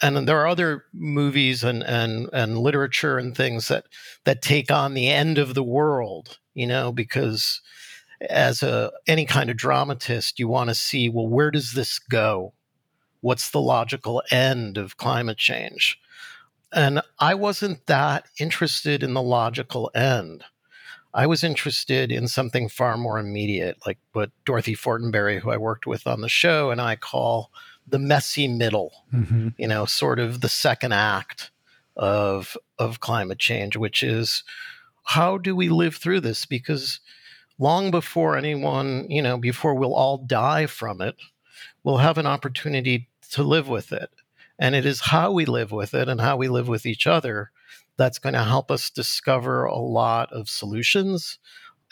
[0.01, 3.85] and there are other movies and, and, and literature and things that,
[4.25, 7.61] that take on the end of the world, you know, because
[8.29, 12.53] as a any kind of dramatist, you want to see, well, where does this go?
[13.21, 15.99] What's the logical end of climate change?
[16.73, 20.43] And I wasn't that interested in the logical end.
[21.13, 25.87] I was interested in something far more immediate, like what Dorothy Fortenberry, who I worked
[25.87, 27.51] with on the show, and I call
[27.87, 29.49] the messy middle, mm-hmm.
[29.57, 31.51] you know, sort of the second act
[31.95, 34.43] of of climate change, which is
[35.03, 36.45] how do we live through this?
[36.45, 36.99] Because
[37.57, 41.15] long before anyone, you know, before we'll all die from it,
[41.83, 44.09] we'll have an opportunity to live with it.
[44.59, 47.51] And it is how we live with it and how we live with each other
[47.97, 51.39] that's going to help us discover a lot of solutions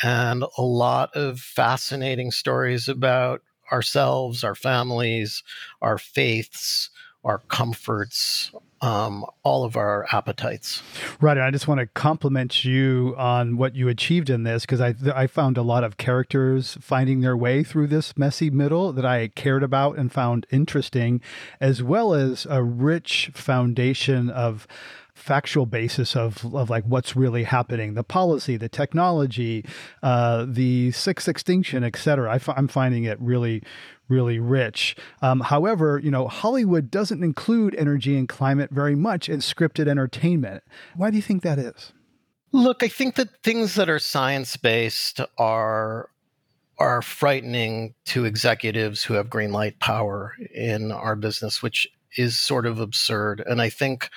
[0.03, 5.43] and a lot of fascinating stories about ourselves, our families,
[5.82, 6.89] our faiths,
[7.23, 8.51] our comforts,
[8.82, 10.84] um, all of our appetites.
[11.19, 11.39] Right.
[11.39, 15.25] I just want to compliment you on what you achieved in this because I, I
[15.25, 19.63] found a lot of characters finding their way through this messy middle that I cared
[19.63, 21.19] about and found interesting,
[21.60, 24.67] as well as a rich foundation of
[25.15, 29.65] factual basis of, of like what's really happening, the policy, the technology,
[30.04, 32.32] uh, the sixth extinction, et cetera.
[32.32, 33.63] I f- I'm finding it really,
[34.10, 34.95] really rich.
[35.21, 40.63] Um, however, you know, Hollywood doesn't include energy and climate very much in scripted entertainment.
[40.95, 41.93] Why do you think that is?
[42.51, 46.10] Look, I think that things that are science based are
[46.78, 52.65] are frightening to executives who have green light power in our business, which is sort
[52.65, 53.41] of absurd.
[53.45, 54.10] And I think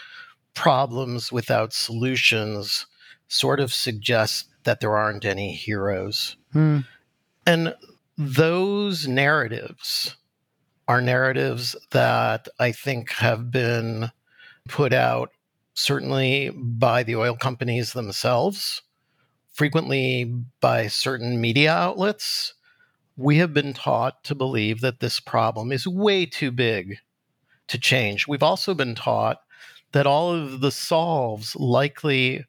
[0.59, 2.87] problems without solutions
[3.29, 6.37] sort of suggest that there aren't any heroes.
[6.53, 6.81] Hmm.
[7.47, 7.77] And
[8.17, 10.17] those narratives
[10.89, 14.11] are narratives that I think have been
[14.69, 15.31] put out
[15.75, 18.83] certainly by the oil companies themselves,
[19.53, 20.25] frequently
[20.61, 22.55] by certain media outlets.
[23.17, 26.97] We have been taught to believe that this problem is way too big
[27.69, 28.27] to change.
[28.27, 29.41] We've also been taught
[29.93, 32.45] that all of the solves likely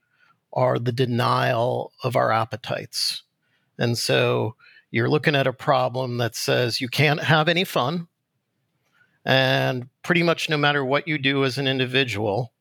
[0.54, 3.23] are the denial of our appetites.
[3.78, 4.56] And so
[4.91, 8.08] you're looking at a problem that says you can't have any fun.
[9.25, 12.52] And pretty much no matter what you do as an individual,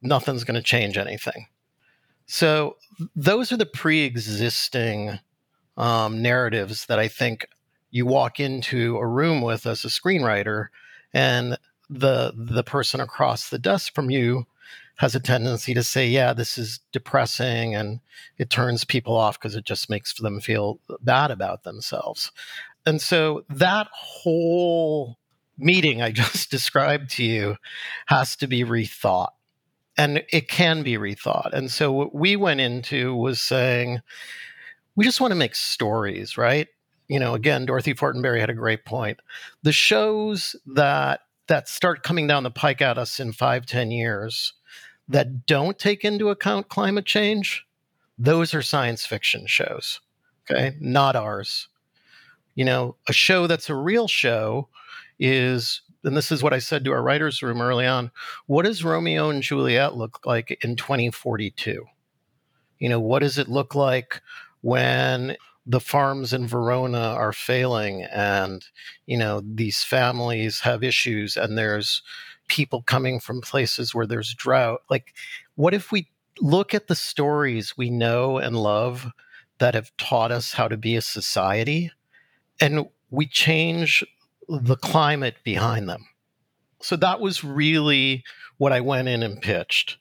[0.00, 1.46] nothing's going to change anything.
[2.26, 2.76] So
[3.14, 5.18] those are the pre existing
[5.76, 7.48] um, narratives that I think
[7.90, 10.66] you walk into a room with as a screenwriter,
[11.14, 11.56] and
[11.90, 14.46] the the person across the desk from you
[14.96, 18.00] has a tendency to say, "Yeah, this is depressing," and
[18.36, 22.32] it turns people off because it just makes them feel bad about themselves.
[22.84, 25.18] And so that whole
[25.58, 27.56] meeting I just described to you
[28.06, 29.30] has to be rethought.
[29.96, 31.52] And it can be rethought.
[31.52, 34.00] And so what we went into was saying,
[34.94, 36.68] we just want to make stories, right?
[37.08, 39.18] You know, again, Dorothy Fortenberry had a great point.
[39.64, 44.54] The shows that that start coming down the pike at us in five, ten years
[45.08, 47.66] that don't take into account climate change,
[48.18, 50.00] those are science fiction shows.
[50.50, 50.76] Okay.
[50.80, 51.68] Not ours.
[52.54, 54.68] You know, a show that's a real show
[55.18, 58.10] is, and this is what I said to our writers' room early on
[58.46, 61.86] what does Romeo and Juliet look like in 2042?
[62.78, 64.20] You know, what does it look like
[64.60, 65.36] when
[65.68, 68.64] the farms in Verona are failing and
[69.06, 72.02] you know these families have issues and there's
[72.48, 75.14] people coming from places where there's drought like
[75.56, 76.08] what if we
[76.40, 79.08] look at the stories we know and love
[79.58, 81.90] that have taught us how to be a society
[82.60, 84.04] and we change
[84.48, 86.06] the climate behind them?
[86.80, 88.24] So that was really
[88.56, 89.98] what I went in and pitched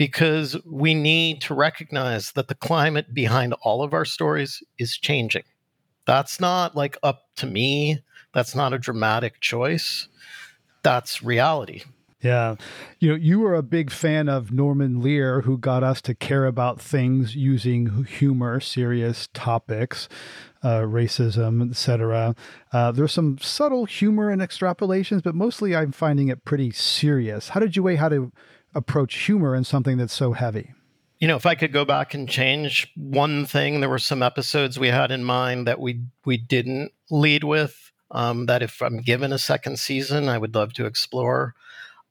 [0.00, 5.42] because we need to recognize that the climate behind all of our stories is changing.
[6.06, 8.00] That's not like up to me.
[8.32, 10.08] That's not a dramatic choice.
[10.82, 11.82] That's reality.
[12.22, 12.56] Yeah.
[12.98, 16.46] You know, you were a big fan of Norman Lear, who got us to care
[16.46, 20.08] about things using humor, serious topics,
[20.62, 22.34] uh, racism, etc.
[22.72, 27.50] Uh, there's some subtle humor and extrapolations, but mostly I'm finding it pretty serious.
[27.50, 28.32] How did you weigh how to
[28.74, 30.72] approach humor in something that's so heavy?
[31.18, 34.78] You know, if I could go back and change one thing, there were some episodes
[34.78, 37.92] we had in mind that we we didn't lead with.
[38.12, 41.54] Um, that if I'm given a second season, I would love to explore.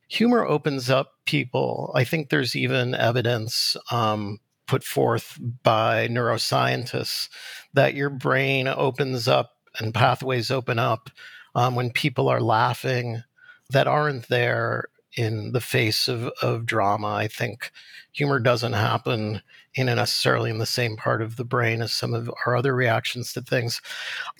[0.08, 1.92] Humor opens up people.
[1.94, 7.28] I think there's even evidence um, put forth by neuroscientists
[7.74, 11.10] that your brain opens up and pathways open up
[11.56, 13.24] um, when people are laughing
[13.72, 17.08] that aren't there in the face of, of drama.
[17.08, 17.72] I think
[18.12, 19.42] humor doesn't happen
[19.74, 23.34] in necessarily in the same part of the brain as some of our other reactions
[23.34, 23.82] to things.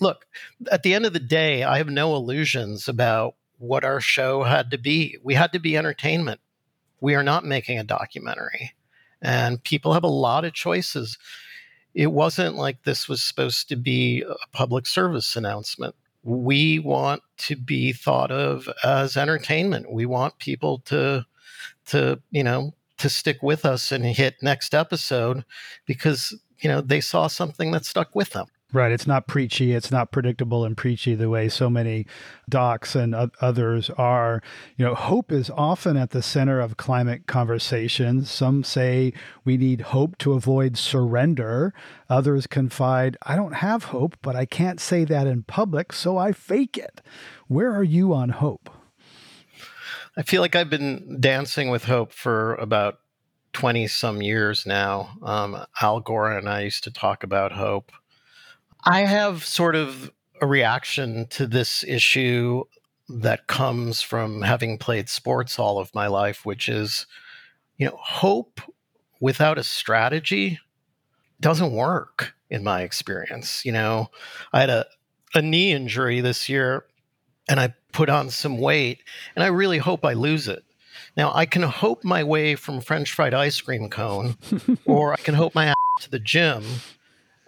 [0.00, 0.26] Look,
[0.70, 4.70] at the end of the day, I have no illusions about what our show had
[4.70, 5.18] to be.
[5.22, 6.40] We had to be entertainment.
[7.00, 8.72] We are not making a documentary.
[9.22, 11.18] And people have a lot of choices.
[11.94, 17.56] It wasn't like this was supposed to be a public service announcement we want to
[17.56, 19.92] be thought of as entertainment.
[19.92, 21.24] We want people to
[21.86, 25.44] to, you know, to stick with us and hit next episode
[25.86, 28.46] because, you know, they saw something that stuck with them.
[28.72, 28.92] Right.
[28.92, 29.72] It's not preachy.
[29.72, 32.06] It's not predictable and preachy the way so many
[32.48, 34.42] docs and others are.
[34.76, 38.30] You know, hope is often at the center of climate conversations.
[38.30, 39.12] Some say
[39.44, 41.74] we need hope to avoid surrender.
[42.08, 46.30] Others confide, I don't have hope, but I can't say that in public, so I
[46.30, 47.00] fake it.
[47.48, 48.70] Where are you on hope?
[50.16, 53.00] I feel like I've been dancing with hope for about
[53.52, 55.10] 20 some years now.
[55.22, 57.90] Um, Al Gore and I used to talk about hope
[58.84, 60.10] I have sort of
[60.40, 62.64] a reaction to this issue
[63.08, 67.06] that comes from having played sports all of my life, which is,
[67.76, 68.60] you know, hope
[69.20, 70.58] without a strategy
[71.40, 73.64] doesn't work in my experience.
[73.64, 74.10] You know,
[74.52, 74.86] I had a,
[75.34, 76.84] a knee injury this year
[77.48, 79.02] and I put on some weight
[79.34, 80.64] and I really hope I lose it.
[81.16, 84.36] Now I can hope my way from French fried ice cream cone
[84.84, 86.64] or I can hope my ass to the gym.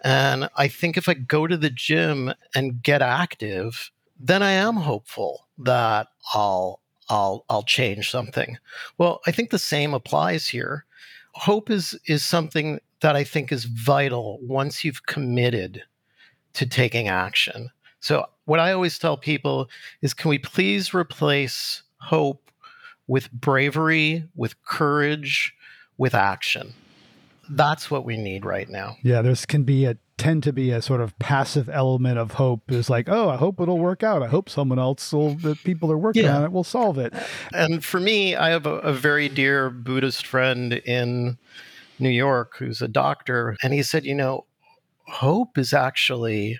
[0.03, 4.75] And I think if I go to the gym and get active, then I am
[4.75, 6.79] hopeful that I'll
[7.09, 8.57] I'll I'll change something.
[8.97, 10.85] Well, I think the same applies here.
[11.33, 15.83] Hope is is something that I think is vital once you've committed
[16.53, 17.69] to taking action.
[17.99, 19.69] So what I always tell people
[20.01, 22.51] is can we please replace hope
[23.07, 25.53] with bravery, with courage,
[25.97, 26.73] with action?
[27.49, 28.97] That's what we need right now.
[29.01, 32.71] Yeah, there's can be a tend to be a sort of passive element of hope
[32.71, 34.21] is like, oh, I hope it'll work out.
[34.21, 36.37] I hope someone else will, the people are working yeah.
[36.37, 37.13] on it will solve it.
[37.51, 41.37] And for me, I have a, a very dear Buddhist friend in
[41.99, 43.57] New York who's a doctor.
[43.63, 44.45] And he said, you know,
[45.07, 46.59] hope is actually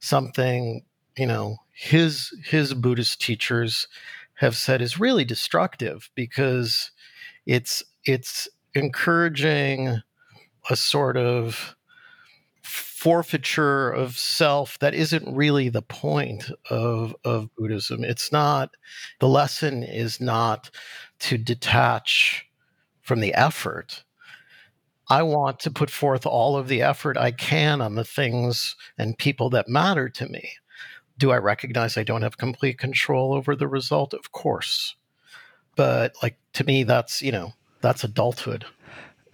[0.00, 0.84] something,
[1.16, 3.86] you know, his his Buddhist teachers
[4.34, 6.90] have said is really destructive because
[7.46, 10.02] it's it's encouraging
[10.68, 11.76] a sort of
[12.62, 18.02] forfeiture of self that isn't really the point of of Buddhism.
[18.02, 18.70] It's not
[19.20, 20.70] the lesson is not
[21.20, 22.46] to detach
[23.00, 24.02] from the effort.
[25.08, 29.16] I want to put forth all of the effort I can on the things and
[29.16, 30.50] people that matter to me.
[31.16, 34.12] Do I recognize I don't have complete control over the result?
[34.12, 34.96] Of course.
[35.76, 38.66] But like to me that's, you know, that's adulthood.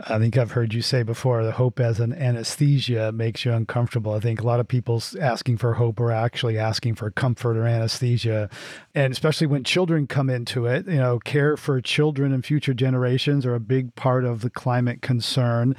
[0.07, 4.13] I think I've heard you say before the hope as an anesthesia makes you uncomfortable.
[4.13, 7.67] I think a lot of people asking for hope are actually asking for comfort or
[7.67, 8.51] anesthesia.
[8.95, 13.47] And especially when children come into it, you know, care for children and future generations
[13.47, 15.75] are a big part of the climate concern.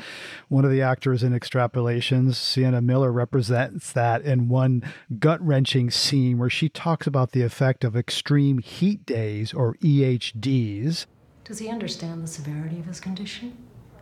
[0.48, 4.82] One of the actors in Extrapolations, Sienna Miller, represents that in one
[5.20, 11.06] gut wrenching scene where she talks about the effect of extreme heat days or EHDs.
[11.44, 13.56] Does he understand the severity of his condition?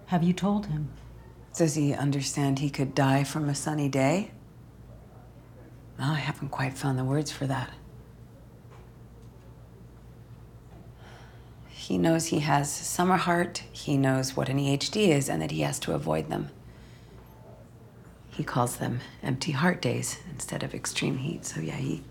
[0.07, 0.89] Have you told him?
[1.55, 4.31] Does he understand he could die from a sunny day?
[5.99, 7.71] I haven't quite found the words for that.
[11.69, 15.61] He knows he has summer heart, he knows what an EHD is, and that he
[15.61, 16.49] has to avoid them.
[18.29, 21.45] He calls them empty heart days instead of extreme heat.
[21.45, 22.03] So, yeah, he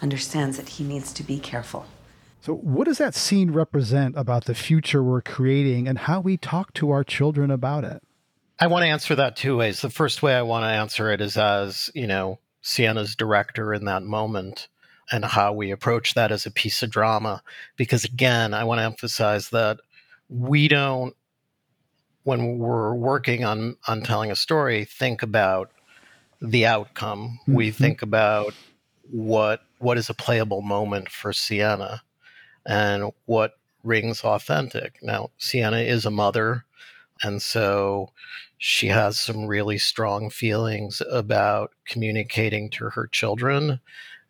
[0.00, 1.86] understands that he needs to be careful.
[2.44, 6.74] So, what does that scene represent about the future we're creating and how we talk
[6.74, 8.02] to our children about it?
[8.60, 9.80] I want to answer that two ways.
[9.80, 13.86] The first way I want to answer it is as, you know, Sienna's director in
[13.86, 14.68] that moment
[15.10, 17.42] and how we approach that as a piece of drama.
[17.76, 19.78] Because again, I want to emphasize that
[20.28, 21.16] we don't,
[22.24, 25.70] when we're working on, on telling a story, think about
[26.42, 27.38] the outcome.
[27.44, 27.54] Mm-hmm.
[27.54, 28.52] We think about
[29.10, 32.02] what what is a playable moment for Sienna
[32.66, 34.98] and what rings authentic.
[35.02, 36.64] Now, Sienna is a mother,
[37.22, 38.10] and so
[38.58, 43.80] she has some really strong feelings about communicating to her children.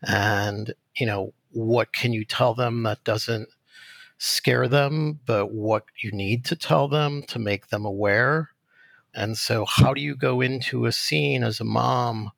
[0.03, 3.49] And, you know, what can you tell them that doesn't
[4.19, 8.51] scare them, but what you need to tell them to make them aware?
[9.15, 12.33] And so, how do you go into a scene as a mom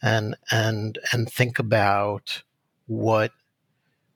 [0.00, 2.42] and and and think about
[2.86, 3.32] what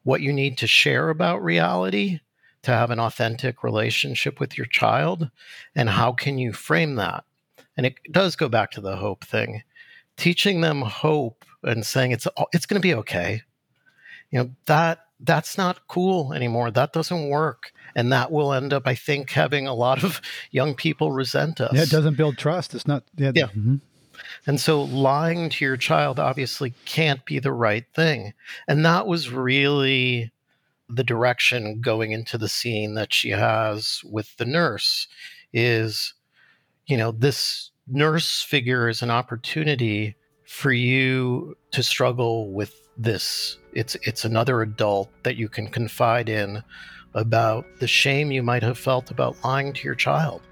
[0.05, 2.21] what you need to share about reality
[2.63, 5.31] to have an authentic relationship with your child
[5.75, 7.25] and how can you frame that?
[7.77, 9.63] And it does go back to the hope thing.
[10.17, 13.43] Teaching them hope and saying it's it's going to be okay.
[14.31, 16.71] You know that that's not cool anymore.
[16.71, 17.73] That doesn't work.
[17.97, 21.73] And that will end up i think having a lot of young people resent us
[21.73, 22.75] yeah it doesn't build trust.
[22.75, 23.47] It's not yeah, yeah.
[23.47, 23.77] Mm-hmm.
[24.47, 28.35] And so lying to your child obviously can't be the right thing.
[28.69, 30.33] And that was really
[30.89, 35.09] the direction going into the scene that she has with the nurse
[35.53, 36.15] is
[36.87, 40.15] you know this nurse figure is an opportunity
[40.47, 46.63] for you to struggle with this it's it's another adult that you can confide in
[47.15, 50.43] about the shame you might have felt about lying to your child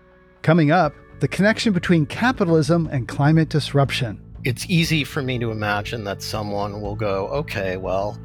[0.43, 4.21] coming up the connection between capitalism and climate disruption.
[4.43, 8.19] It's easy for me to imagine that someone will go, okay, well,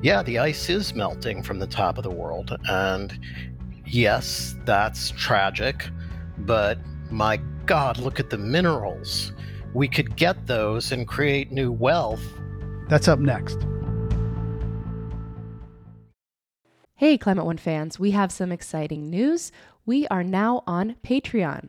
[0.00, 2.56] yeah, the ice is melting from the top of the world.
[2.66, 3.20] And
[3.84, 5.90] yes, that's tragic,
[6.38, 6.78] but
[7.10, 7.36] my
[7.66, 9.34] God, look at the minerals.
[9.74, 12.22] We could get those and create new wealth.
[12.88, 13.58] That's up next.
[16.94, 19.52] Hey, Climate One fans, we have some exciting news
[19.84, 21.68] we are now on Patreon.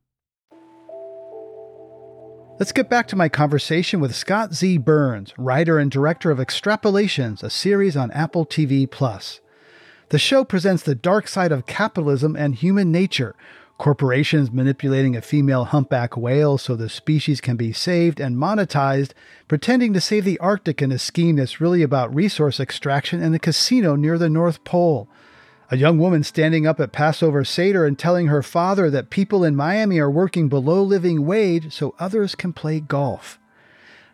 [2.61, 4.77] Let's get back to my conversation with Scott Z.
[4.77, 9.39] Burns, writer and director of Extrapolations, a series on Apple TV Plus.
[10.09, 13.33] The show presents the dark side of capitalism and human nature.
[13.79, 19.13] Corporations manipulating a female humpback whale so the species can be saved and monetized,
[19.47, 23.39] pretending to save the Arctic in a scheme that's really about resource extraction and a
[23.39, 25.09] casino near the North Pole.
[25.73, 29.55] A young woman standing up at Passover Seder and telling her father that people in
[29.55, 33.39] Miami are working below living wage so others can play golf.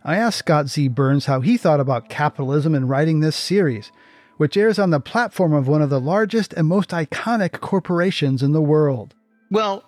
[0.03, 0.87] I asked Scott Z.
[0.89, 3.91] Burns how he thought about capitalism in writing this series,
[4.37, 8.51] which airs on the platform of one of the largest and most iconic corporations in
[8.51, 9.15] the world.
[9.49, 9.83] Well,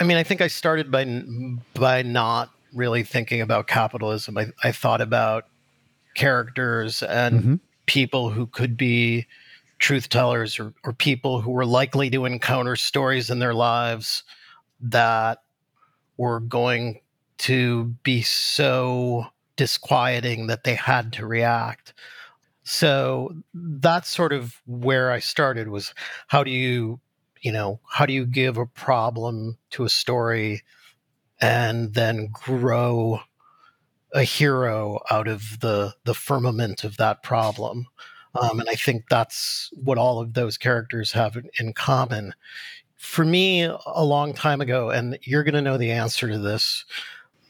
[0.00, 1.04] I mean, I think I started by
[1.74, 4.38] by not really thinking about capitalism.
[4.38, 5.44] I, I thought about
[6.14, 7.54] characters and mm-hmm.
[7.84, 9.26] people who could be
[9.82, 14.22] truth tellers or, or people who were likely to encounter stories in their lives
[14.80, 15.42] that
[16.16, 17.00] were going
[17.36, 19.26] to be so
[19.56, 21.94] disquieting that they had to react.
[22.62, 25.92] So that's sort of where I started was
[26.28, 27.00] how do you,
[27.40, 30.62] you know, how do you give a problem to a story
[31.40, 33.18] and then grow
[34.14, 37.88] a hero out of the the firmament of that problem?
[38.34, 42.34] Um, and I think that's what all of those characters have in common.
[42.96, 46.84] For me, a long time ago, and you're going to know the answer to this,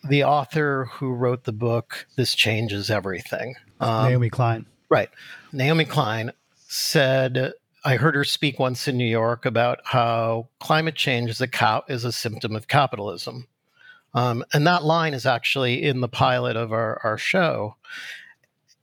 [0.09, 3.55] the author who wrote the book, This Changes Everything.
[3.79, 4.67] Um, Naomi Klein.
[4.89, 5.11] Right.
[5.53, 6.33] Naomi Klein
[6.67, 7.53] said,
[7.85, 11.85] I heard her speak once in New York about how climate change is a, co-
[11.89, 13.47] is a symptom of capitalism.
[14.15, 17.77] Um, and that line is actually in the pilot of our, our show.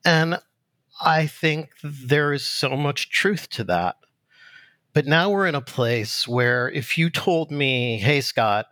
[0.06, 0.40] And
[1.02, 3.98] I think there is so much truth to that.
[4.94, 8.66] But now we're in a place where if you told me, hey, Scott,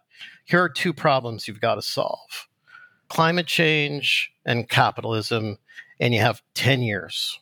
[0.46, 2.48] here are two problems you've got to solve
[3.10, 5.58] climate change and capitalism,
[6.00, 7.40] and you have 10 years.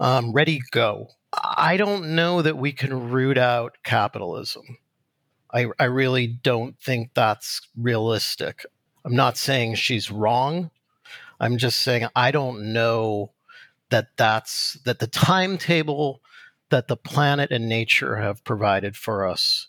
[0.00, 1.08] Um, ready, go.
[1.32, 4.78] I don't know that we can root out capitalism.
[5.52, 8.64] I, I really don't think that's realistic.
[9.04, 10.70] I'm not saying she's wrong.
[11.40, 13.32] I'm just saying I don't know
[13.90, 16.20] that that's that the timetable
[16.70, 19.68] that the planet and nature have provided for us.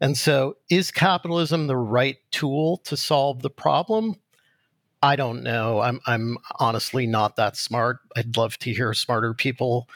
[0.00, 4.16] And so, is capitalism the right tool to solve the problem?
[5.02, 5.80] I don't know.
[5.80, 7.98] I'm I'm honestly not that smart.
[8.16, 9.88] I'd love to hear smarter people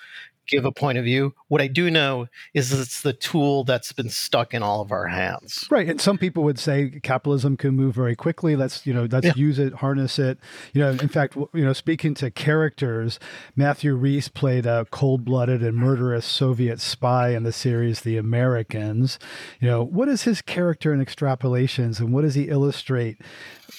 [0.50, 1.34] give a point of view.
[1.48, 5.06] What I do know is it's the tool that's been stuck in all of our
[5.06, 5.66] hands.
[5.70, 5.88] Right.
[5.88, 8.56] And some people would say capitalism can move very quickly.
[8.56, 9.32] Let's, you know, let's yeah.
[9.36, 10.38] use it, harness it.
[10.72, 13.18] You know, in fact, you know, speaking to characters,
[13.56, 19.18] Matthew Rhys played a cold-blooded and murderous Soviet spy in the series The Americans.
[19.60, 23.18] You know, what is his character in extrapolations and what does he illustrate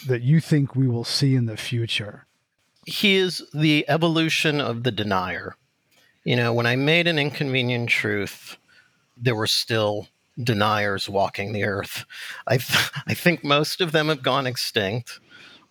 [0.08, 2.26] that you think we will see in the future?
[2.86, 5.56] He is the evolution of the denier
[6.24, 8.58] you know, when I made an inconvenient truth,
[9.18, 10.08] there were still
[10.42, 12.06] deniers walking the earth.
[12.48, 15.20] I, th- I think most of them have gone extinct,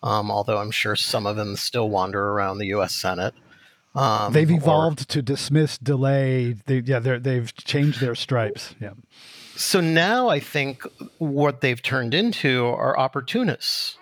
[0.03, 2.95] um, although I'm sure some of them still wander around the U.S.
[2.95, 3.35] Senate.
[3.95, 6.55] Um, they've evolved or, to dismiss, delay.
[6.67, 8.75] They, yeah, they've changed their stripes.
[8.81, 8.93] Yeah.
[9.57, 10.85] So now I think
[11.19, 13.99] what they've turned into are opportunists.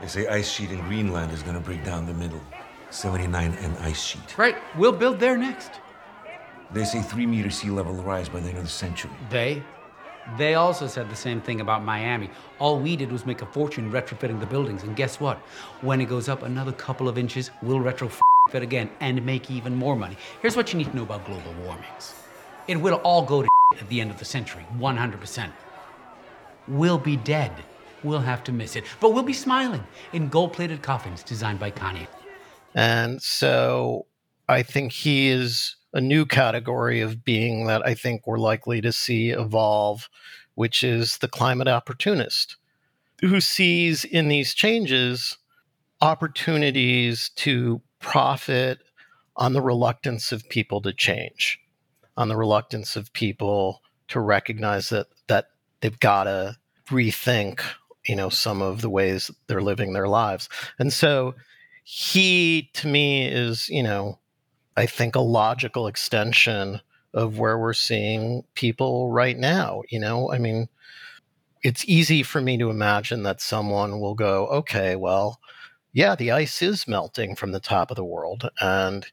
[0.00, 2.40] They say ice sheet in Greenland is going to break down the middle.
[2.94, 4.38] 79 an ice sheet.
[4.38, 5.72] Right, we'll build there next.
[6.72, 9.10] They say three meter sea level rise by the end of the century.
[9.30, 9.62] They?
[10.38, 12.30] They also said the same thing about Miami.
[12.58, 15.38] All we did was make a fortune retrofitting the buildings, and guess what?
[15.82, 18.20] When it goes up another couple of inches, we'll retrofit
[18.54, 20.16] it again and make even more money.
[20.40, 22.14] Here's what you need to know about global warmings
[22.66, 25.52] it will all go to at the end of the century, 100%.
[26.66, 27.52] We'll be dead.
[28.02, 28.84] We'll have to miss it.
[29.00, 32.06] But we'll be smiling in gold plated coffins designed by Kanye.
[32.74, 34.06] And so
[34.48, 38.92] I think he is a new category of being that I think we're likely to
[38.92, 40.08] see evolve,
[40.54, 42.56] which is the climate opportunist
[43.20, 45.38] who sees in these changes
[46.00, 48.80] opportunities to profit
[49.36, 51.58] on the reluctance of people to change,
[52.16, 55.46] on the reluctance of people to recognize that that
[55.80, 56.56] they've got to
[56.88, 57.62] rethink,
[58.06, 60.48] you know, some of the ways they're living their lives.
[60.78, 61.34] And so
[61.84, 64.18] he, to me, is, you know,
[64.76, 66.80] I think a logical extension
[67.12, 69.82] of where we're seeing people right now.
[69.90, 70.68] You know, I mean,
[71.62, 75.40] it's easy for me to imagine that someone will go, okay, well,
[75.92, 78.50] yeah, the ice is melting from the top of the world.
[78.60, 79.06] And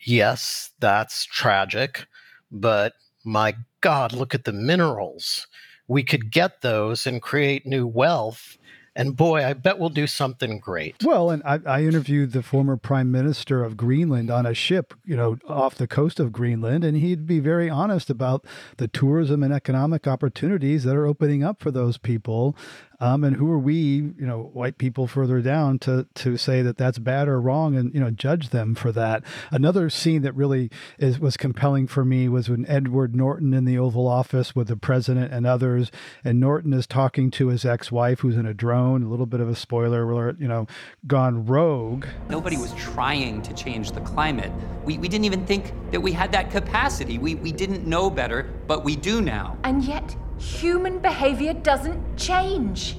[0.00, 2.06] yes, that's tragic,
[2.50, 2.94] but
[3.24, 5.46] my God, look at the minerals.
[5.88, 8.55] We could get those and create new wealth
[8.96, 10.96] and boy, I bet we'll do something great.
[11.04, 15.14] Well, and I, I, interviewed the former prime minister of Greenland on a ship, you
[15.14, 18.46] know, off the coast of Greenland, and he'd be very honest about
[18.78, 22.56] the tourism and economic opportunities that are opening up for those people.
[23.00, 26.76] Um, and who are we, you know, white people further down to to say that
[26.76, 29.22] that's bad or wrong and you know judge them for that?
[29.50, 33.78] Another scene that really is was compelling for me was when Edward Norton in the
[33.78, 35.90] Oval Office with the president and others,
[36.24, 39.02] and Norton is talking to his ex-wife who's in a drone.
[39.02, 40.66] A little bit of a spoiler alert, you know,
[41.06, 42.06] gone rogue.
[42.28, 44.52] Nobody was trying to change the climate.
[44.84, 47.18] We we didn't even think that we had that capacity.
[47.18, 49.58] We we didn't know better, but we do now.
[49.64, 52.96] And yet human behavior doesn't change.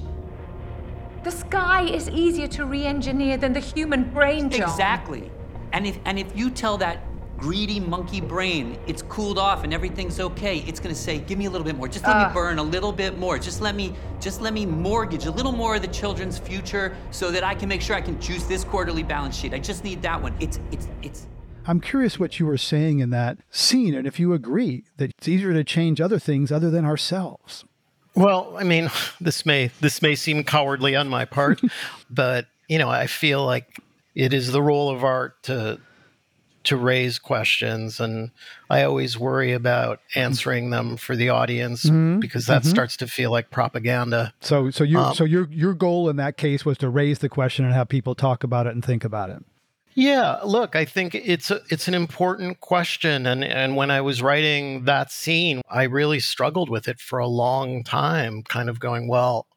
[1.23, 4.69] The sky is easier to re engineer than the human brain, John.
[4.69, 5.31] Exactly.
[5.73, 7.03] And if, and if you tell that
[7.37, 11.45] greedy monkey brain it's cooled off and everything's okay it's going to say give me
[11.45, 13.75] a little bit more just let uh, me burn a little bit more just let
[13.75, 17.53] me just let me mortgage a little more of the children's future so that i
[17.53, 20.33] can make sure i can juice this quarterly balance sheet i just need that one
[20.39, 21.27] it's it's it's
[21.67, 25.27] I'm curious what you were saying in that scene and if you agree that it's
[25.27, 27.65] easier to change other things other than ourselves.
[28.15, 28.89] Well, I mean,
[29.21, 31.61] this may this may seem cowardly on my part,
[32.09, 33.81] but you know, I feel like
[34.15, 35.79] it is the role of art to
[36.63, 38.29] to raise questions and
[38.69, 42.19] I always worry about answering them for the audience mm-hmm.
[42.19, 42.71] because that mm-hmm.
[42.71, 44.33] starts to feel like propaganda.
[44.41, 47.29] So so you um, so your your goal in that case was to raise the
[47.29, 49.43] question and have people talk about it and think about it.
[49.99, 54.21] Yeah, look, I think it's a, it's an important question, and and when I was
[54.21, 59.07] writing that scene, I really struggled with it for a long time, kind of going,
[59.07, 59.47] well,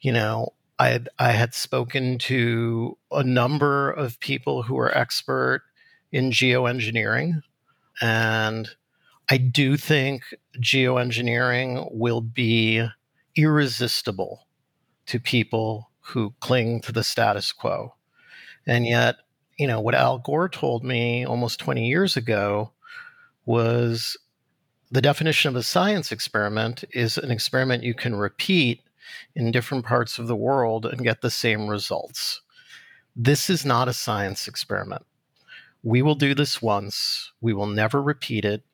[0.00, 5.64] you know, I had I had spoken to a number of people who are expert
[6.10, 7.42] in geoengineering,
[8.00, 8.70] and
[9.30, 10.22] I do think
[10.62, 12.88] geoengineering will be
[13.36, 14.46] irresistible
[15.04, 17.92] to people who cling to the status quo.
[18.66, 19.16] And yet,
[19.62, 22.72] you know, what Al Gore told me almost 20 years ago
[23.46, 24.16] was
[24.90, 28.80] the definition of a science experiment is an experiment you can repeat
[29.36, 32.40] in different parts of the world and get the same results.
[33.14, 35.06] This is not a science experiment.
[35.84, 38.64] We will do this once, we will never repeat it,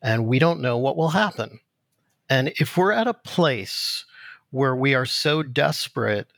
[0.00, 1.60] and we don't know what will happen.
[2.30, 4.06] And if we're at a place
[4.50, 6.28] where we are so desperate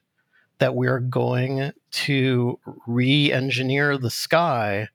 [0.65, 4.89] that we're going to re engineer the sky,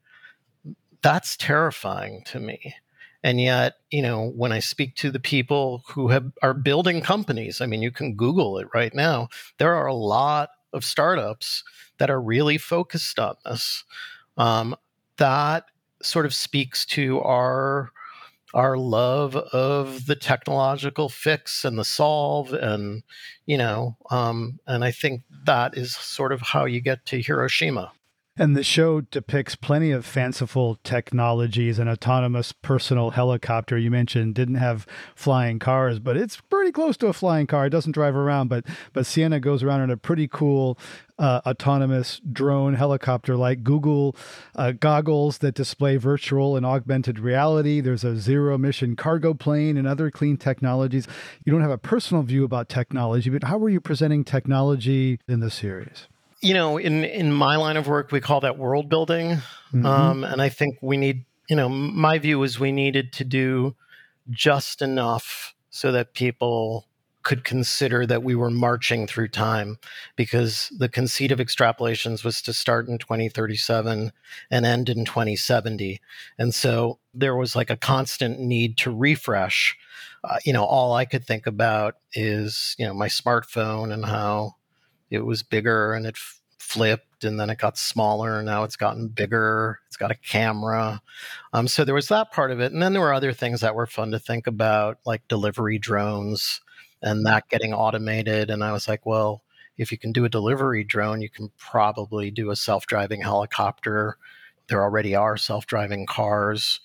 [1.04, 2.74] that's terrifying to me.
[3.22, 7.62] And yet, you know, when I speak to the people who have, are building companies,
[7.62, 9.30] I mean, you can Google it right now.
[9.60, 11.64] There are a lot of startups
[12.00, 13.84] that are really focused on this.
[14.36, 14.76] Um,
[15.18, 15.66] that
[16.02, 17.92] sort of speaks to our
[18.54, 23.04] our love of the technological fix and the solve and
[23.46, 27.92] you know um, and i think that is sort of how you get to hiroshima
[28.40, 31.78] and the show depicts plenty of fanciful technologies.
[31.78, 37.08] An autonomous personal helicopter you mentioned didn't have flying cars, but it's pretty close to
[37.08, 37.66] a flying car.
[37.66, 40.80] It doesn't drive around, but but Sienna goes around in a pretty cool
[41.20, 44.16] uh, autonomous drone helicopter like Google
[44.56, 47.82] uh, goggles that display virtual and augmented reality.
[47.82, 51.10] There's a zero emission cargo plane and other clean technologies.
[51.44, 55.42] You don't have a personal view about technology, but how were you presenting technology in
[55.42, 56.08] the series?
[56.42, 59.38] You know, in in my line of work, we call that world building,
[59.74, 59.86] mm-hmm.
[59.86, 63.76] um, and I think we need, you know, my view is we needed to do
[64.30, 66.86] just enough so that people
[67.22, 69.78] could consider that we were marching through time
[70.16, 74.12] because the conceit of extrapolations was to start in 2037
[74.50, 76.00] and end in 2070
[76.38, 79.78] and so there was like a constant need to refresh.
[80.24, 84.54] Uh, you know all i could think about is you know my smartphone and how
[85.10, 88.76] it was bigger and it f- flipped and then it got smaller and now it's
[88.76, 91.02] gotten bigger it's got a camera.
[91.54, 92.72] Um, so there was that part of it.
[92.72, 96.62] And then there were other things that were fun to think about like delivery drones
[97.02, 98.50] and that getting automated.
[98.50, 99.44] And i was like well
[99.78, 104.18] if you can do a delivery drone you can probably do a self-driving helicopter.
[104.68, 106.80] There already are self-driving cars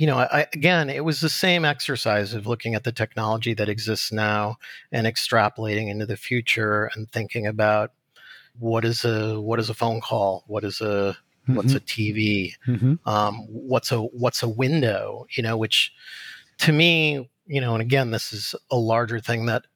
[0.00, 3.68] you know, I, again, it was the same exercise of looking at the technology that
[3.68, 4.56] exists now
[4.90, 7.92] and extrapolating into the future and thinking about
[8.58, 11.54] what is a what is a phone call, what is a mm-hmm.
[11.54, 12.94] what's a TV, mm-hmm.
[13.06, 15.92] um, what's a what's a window, you know, which
[16.60, 19.66] to me, you know, and again, this is a larger thing that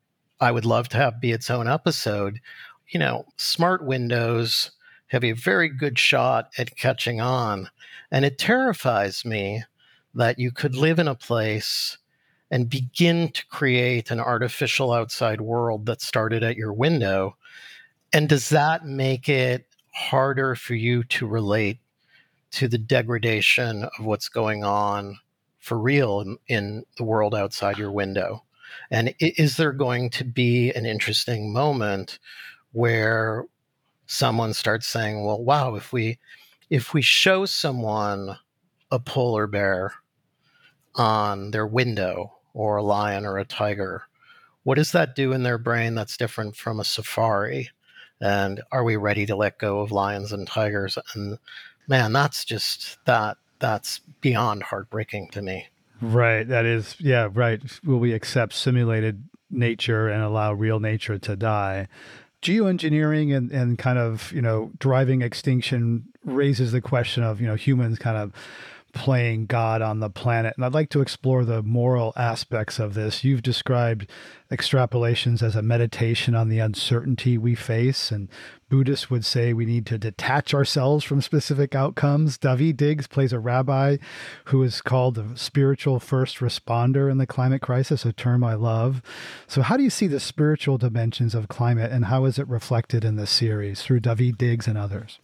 [0.40, 2.40] I would love to have be its own episode.
[2.88, 4.70] You know, smart windows
[5.08, 7.68] have a very good shot at catching on.
[8.10, 9.64] And it terrifies me
[10.14, 11.98] that you could live in a place
[12.50, 17.36] and begin to create an artificial outside world that started at your window.
[18.12, 21.78] And does that make it harder for you to relate
[22.52, 25.18] to the degradation of what's going on
[25.58, 28.44] for real in, in the world outside your window?
[28.90, 32.18] And is there going to be an interesting moment
[32.72, 33.46] where
[34.06, 36.18] someone starts saying, "Well, wow, if we
[36.70, 38.36] if we show someone
[38.90, 39.94] a polar bear
[40.94, 44.02] on their window or a lion or a tiger,
[44.62, 47.70] what does that do in their brain that's different from a safari?
[48.20, 50.96] And are we ready to let go of lions and tigers?
[51.14, 51.38] And
[51.88, 55.68] man, that's just that that's beyond heartbreaking to me.
[56.00, 56.46] Right.
[56.46, 57.62] That is, yeah, right.
[57.84, 61.88] Will we accept simulated nature and allow real nature to die?
[62.42, 67.54] Geoengineering and, and kind of, you know, driving extinction raises the question of, you know,
[67.54, 68.32] humans kind of
[68.94, 70.54] playing God on the planet.
[70.56, 73.24] And I'd like to explore the moral aspects of this.
[73.24, 74.08] You've described
[74.50, 78.12] extrapolations as a meditation on the uncertainty we face.
[78.12, 78.28] And
[78.70, 82.38] Buddhists would say we need to detach ourselves from specific outcomes.
[82.38, 83.96] Daveed Diggs plays a rabbi
[84.46, 89.02] who is called the spiritual first responder in the climate crisis, a term I love.
[89.48, 93.04] So, how do you see the spiritual dimensions of climate and how is it reflected
[93.04, 95.18] in the series through Daveed Diggs and others?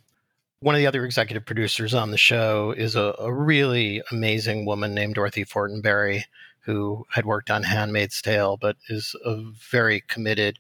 [0.61, 4.95] One of the other executive producers on the show is a, a, really amazing woman
[4.95, 6.25] named Dorothy Fortenberry,
[6.61, 10.59] who had worked on Handmaid's Tale, but is a very committed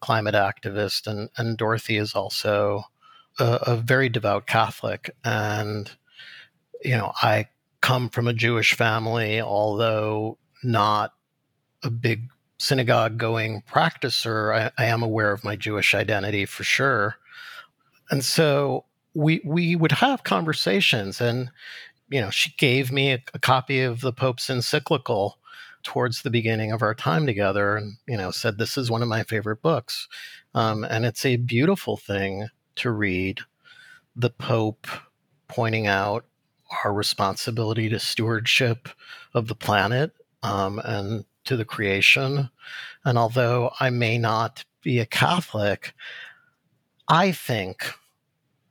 [0.00, 1.08] climate activist.
[1.08, 2.84] And, and Dorothy is also
[3.40, 5.10] a, a very devout Catholic.
[5.24, 5.90] And,
[6.84, 7.48] you know, I
[7.80, 11.14] come from a Jewish family, although not
[11.82, 12.28] a big
[12.58, 17.16] synagogue going practicer, I, I am aware of my Jewish identity for sure.
[18.08, 18.84] And so
[19.14, 21.50] we we would have conversations and
[22.08, 25.38] you know she gave me a, a, copy of the pope's encyclical
[25.82, 29.08] towards the beginning of our time together and you know said this is one of
[29.08, 30.08] my favorite books.
[30.54, 33.40] Um, and it's a beautiful thing to read
[34.14, 34.86] the pope
[35.48, 36.26] pointing out
[36.84, 38.88] our responsibility to stewardship
[39.34, 42.50] of the planet um, and to the creation.
[43.04, 45.94] And although i may not be a catholic
[47.08, 47.92] i think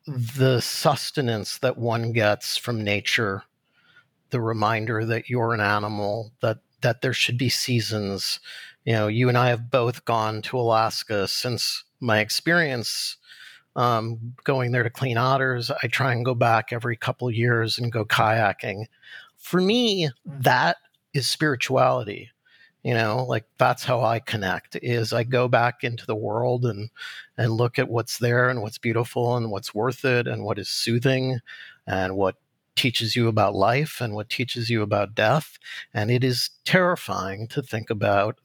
[0.07, 3.43] the sustenance that one gets from nature,
[4.31, 8.39] the reminder that you're an animal, that that there should be seasons.
[8.85, 13.17] You know, you and I have both gone to Alaska since my experience
[13.75, 15.69] um, going there to clean otters.
[15.83, 18.85] I try and go back every couple years and go kayaking.
[19.37, 20.77] For me, that
[21.13, 22.31] is spirituality
[22.83, 26.89] you know like that's how i connect is i go back into the world and
[27.37, 30.69] and look at what's there and what's beautiful and what's worth it and what is
[30.69, 31.39] soothing
[31.87, 32.35] and what
[32.75, 35.57] teaches you about life and what teaches you about death
[35.93, 38.39] and it is terrifying to think about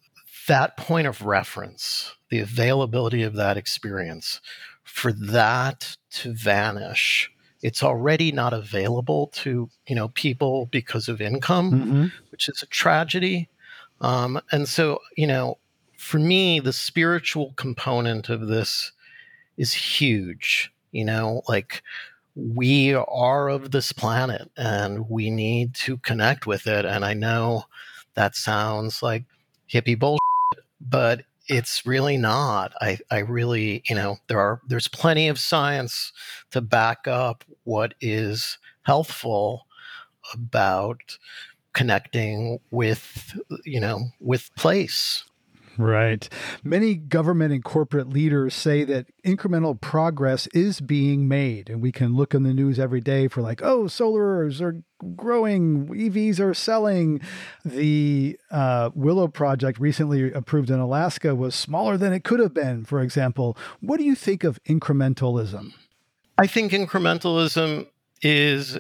[0.49, 4.41] that point of reference the availability of that experience
[4.83, 7.31] for that to vanish
[7.63, 12.07] it's already not available to you know people because of income mm-hmm.
[12.31, 13.49] which is a tragedy
[14.01, 15.59] um, and so, you know,
[15.99, 18.93] for me, the spiritual component of this
[19.57, 20.73] is huge.
[20.93, 21.83] You know, like
[22.35, 26.85] we are of this planet and we need to connect with it.
[26.85, 27.65] And I know
[28.15, 29.25] that sounds like
[29.71, 32.73] hippie bullshit, but it's really not.
[32.81, 36.13] I, I really, you know, there are there's plenty of science
[36.51, 39.67] to back up what is healthful
[40.35, 41.19] about
[41.77, 45.25] connecting with you know with place
[45.79, 46.29] Right.
[46.65, 51.69] Many government and corporate leaders say that incremental progress is being made.
[51.69, 54.83] And we can look in the news every day for, like, oh, solars are
[55.17, 57.21] growing, EVs are selling.
[57.65, 62.85] The uh, Willow project recently approved in Alaska was smaller than it could have been,
[62.85, 63.57] for example.
[63.81, 65.73] What do you think of incrementalism?
[66.39, 67.87] I think incrementalism
[68.23, 68.79] is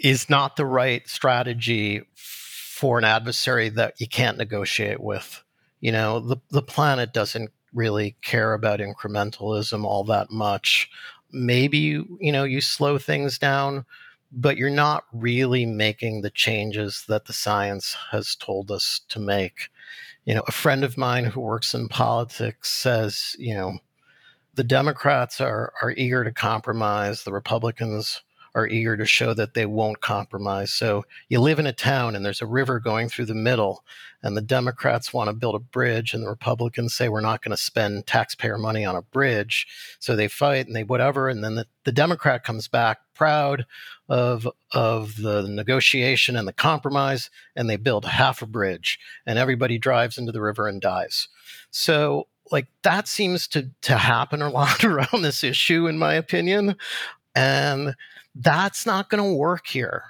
[0.00, 5.42] is not the right strategy for an adversary that you can't negotiate with.
[5.80, 10.88] You know, the, the planet doesn't really care about incrementalism all that much.
[11.30, 13.84] Maybe, you know, you slow things down
[14.30, 19.70] but you're not really making the changes that the science has told us to make.
[20.24, 23.78] You know, a friend of mine who works in politics says, you know,
[24.54, 28.22] the Democrats are are eager to compromise, the Republicans
[28.54, 30.72] are eager to show that they won't compromise.
[30.72, 33.84] So you live in a town and there's a river going through the middle,
[34.22, 37.56] and the Democrats want to build a bridge, and the Republicans say we're not going
[37.56, 39.66] to spend taxpayer money on a bridge.
[40.00, 43.66] So they fight and they whatever, and then the, the Democrat comes back proud
[44.08, 49.78] of of the negotiation and the compromise, and they build half a bridge, and everybody
[49.78, 51.28] drives into the river and dies.
[51.70, 56.76] So like that seems to to happen a lot around this issue in my opinion
[57.34, 57.94] and
[58.38, 60.04] that's not going to work here.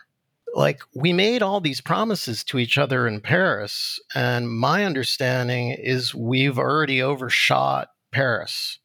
[0.54, 6.14] Like, we made all these promises to each other in Paris, and my understanding is
[6.14, 8.78] we've already overshot Paris.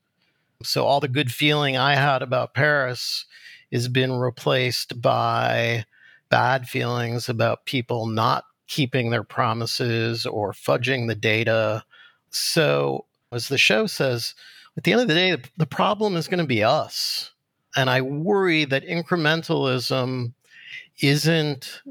[0.61, 3.25] So, all the good feeling I had about Paris
[3.71, 5.85] has been replaced by
[6.29, 11.83] bad feelings about people not keeping their promises or fudging the data.
[12.29, 14.35] So, as the show says,
[14.77, 17.32] at the end of the day, the problem is going to be us.
[17.75, 20.33] And I worry that incrementalism
[21.01, 21.81] isn't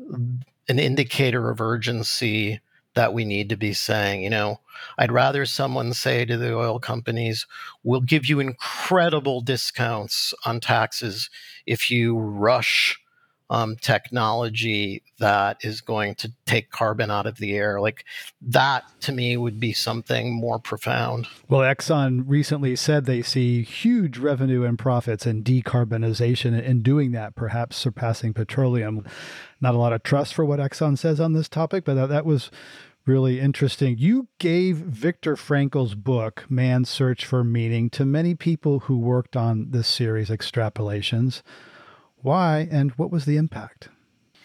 [0.68, 2.60] an indicator of urgency
[2.94, 4.22] that we need to be saying.
[4.22, 4.60] You know,
[4.98, 7.46] I'd rather someone say to the oil companies,
[7.82, 11.30] we'll give you incredible discounts on taxes
[11.66, 12.98] if you rush
[13.52, 17.82] um, technology that is going to take carbon out of the air.
[17.82, 18.06] Like
[18.40, 21.28] that to me would be something more profound.
[21.50, 27.34] Well, Exxon recently said they see huge revenue and profits in decarbonization and doing that,
[27.34, 29.04] perhaps surpassing petroleum.
[29.60, 32.24] Not a lot of trust for what Exxon says on this topic, but that, that
[32.24, 32.50] was
[33.04, 33.98] really interesting.
[33.98, 39.72] You gave Viktor Frankl's book, Man's Search for Meaning, to many people who worked on
[39.72, 41.42] this series, Extrapolations.
[42.22, 43.88] Why and what was the impact?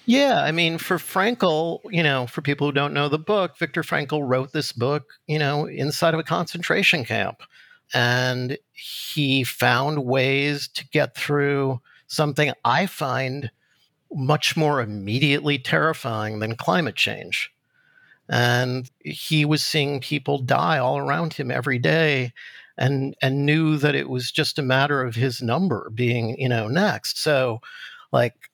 [0.05, 3.83] Yeah, I mean, for Frankl, you know, for people who don't know the book, Viktor
[3.83, 7.41] Frankl wrote this book, you know, inside of a concentration camp.
[7.93, 13.51] And he found ways to get through something I find
[14.13, 17.51] much more immediately terrifying than climate change.
[18.29, 22.33] And he was seeing people die all around him every day
[22.77, 26.67] and and knew that it was just a matter of his number being you know
[26.67, 27.19] next.
[27.19, 27.61] So
[28.11, 28.49] like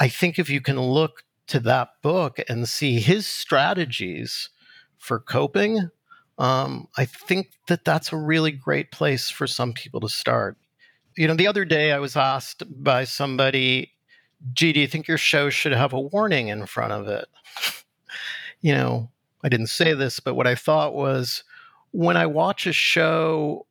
[0.00, 4.50] i think if you can look to that book and see his strategies
[4.98, 5.90] for coping
[6.38, 10.56] um, i think that that's a really great place for some people to start.
[11.16, 13.92] You know the other day i was asked by somebody
[14.52, 17.26] gee do you think your show should have a warning in front of it?
[18.62, 19.10] You know
[19.44, 21.44] i didn't say this but what i thought was
[21.96, 23.66] when I watch a show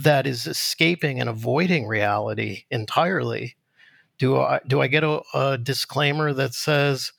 [0.00, 3.54] that is escaping and avoiding reality entirely,
[4.18, 7.12] do I do I get a, a disclaimer that says,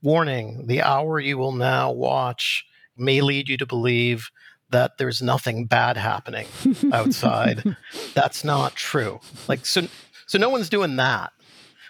[0.00, 2.64] "Warning: the hour you will now watch
[2.96, 4.30] may lead you to believe
[4.70, 6.46] that there's nothing bad happening
[6.94, 7.76] outside."
[8.14, 9.20] That's not true.
[9.48, 9.86] Like so,
[10.24, 11.34] so no one's doing that.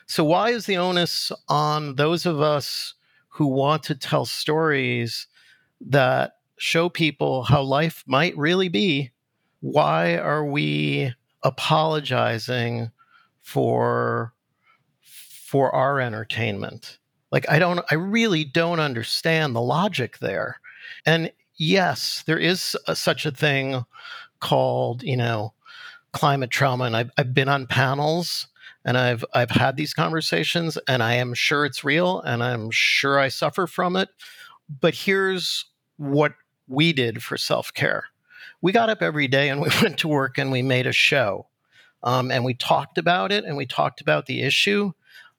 [0.07, 2.95] So why is the onus on those of us
[3.35, 5.29] who want to tell stories
[5.81, 9.11] that show people how life might really be,
[9.61, 12.91] why are we apologizing
[13.41, 14.35] for
[15.03, 16.99] for our entertainment?
[17.33, 20.61] Like I don't I really don't understand the logic there.
[21.07, 23.85] And yes, there is a, uh, such a thing
[24.41, 25.55] called, you know,
[26.13, 28.49] climate trauma and I've, I've been on panels
[28.85, 33.19] and I've I've had these conversations and I am sure it's real and I'm sure
[33.19, 34.11] I suffer from it.
[34.69, 35.65] But here's
[35.97, 36.35] what
[36.71, 38.05] we did for self care.
[38.63, 41.49] We got up every day and we went to work and we made a show.
[42.03, 44.93] Um, and we talked about it and we talked about the issue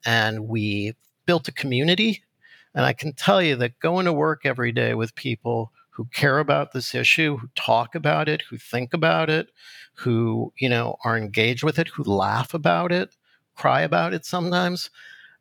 [0.05, 0.93] and we
[1.25, 2.23] built a community.
[2.75, 6.39] And I can tell you that going to work every day with people who care
[6.39, 9.49] about this issue, who talk about it, who think about it,
[9.95, 13.15] who, you know, are engaged with it, who laugh about it,
[13.55, 14.89] cry about it sometimes,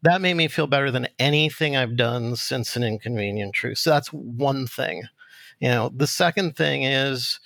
[0.03, 3.79] that made me feel better than anything I've done since an inconvenient truth.
[3.79, 5.05] So that's one thing.
[5.61, 7.39] You know, the second thing is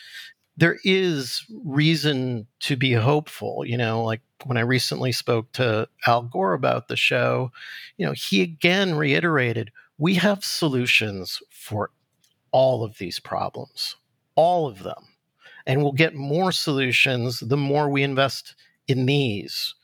[0.56, 3.64] there is reason to be hopeful.
[3.66, 7.50] You know, like when I recently spoke to Al Gore about the show,
[7.96, 11.90] you know, he again reiterated we have solutions for
[12.50, 13.96] all of these problems,
[14.34, 15.08] all of them.
[15.66, 18.54] And we'll get more solutions the more we invest
[18.86, 19.74] in these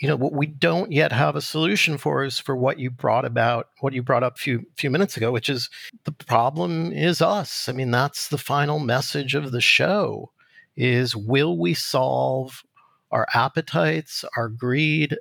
[0.00, 3.24] you know what we don't yet have a solution for is for what you brought
[3.24, 5.68] about what you brought up few few minutes ago which is
[6.04, 10.30] the problem is us i mean that's the final message of the show
[10.76, 12.62] is will we solve
[13.10, 15.16] our appetites our greed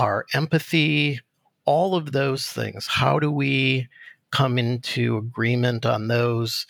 [0.00, 1.20] our empathy,
[1.66, 2.86] all of those things.
[2.86, 3.86] How do we
[4.30, 6.66] come into agreement on those?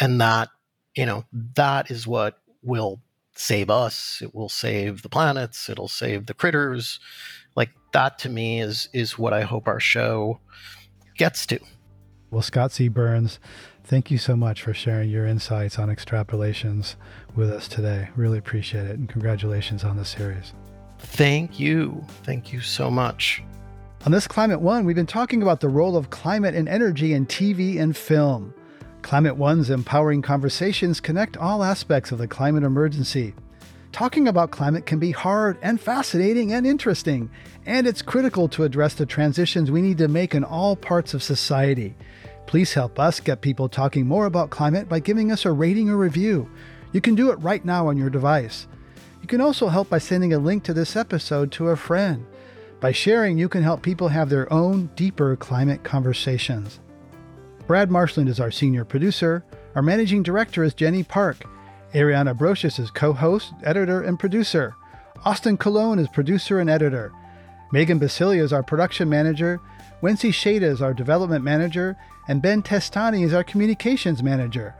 [0.00, 0.48] And that,
[0.96, 1.24] you know,
[1.54, 3.00] that is what will
[3.34, 4.20] save us.
[4.22, 5.68] It will save the planets.
[5.68, 7.00] It'll save the critters.
[7.56, 10.40] Like that to me is is what I hope our show
[11.16, 11.60] gets to.
[12.30, 12.88] Well, Scott Z.
[12.88, 13.38] Burns,
[13.84, 16.96] thank you so much for sharing your insights on extrapolations
[17.36, 18.08] with us today.
[18.16, 18.98] Really appreciate it.
[18.98, 20.52] And congratulations on the series.
[20.98, 22.04] Thank you.
[22.24, 23.42] Thank you so much.
[24.04, 27.24] On this Climate One, we've been talking about the role of climate and energy in
[27.26, 28.52] TV and film.
[29.04, 33.34] Climate One's empowering conversations connect all aspects of the climate emergency.
[33.92, 37.28] Talking about climate can be hard and fascinating and interesting,
[37.66, 41.22] and it's critical to address the transitions we need to make in all parts of
[41.22, 41.94] society.
[42.46, 45.98] Please help us get people talking more about climate by giving us a rating or
[45.98, 46.50] review.
[46.92, 48.66] You can do it right now on your device.
[49.20, 52.24] You can also help by sending a link to this episode to a friend.
[52.80, 56.80] By sharing, you can help people have their own deeper climate conversations.
[57.66, 59.42] Brad Marshland is our senior producer.
[59.74, 61.44] Our managing director is Jenny Park.
[61.94, 64.74] Ariana Brocious is co host, editor, and producer.
[65.24, 67.10] Austin Colón is producer and editor.
[67.72, 69.60] Megan Basilia is our production manager.
[70.02, 71.96] Wency Shada is our development manager.
[72.28, 74.74] And Ben Testani is our communications manager.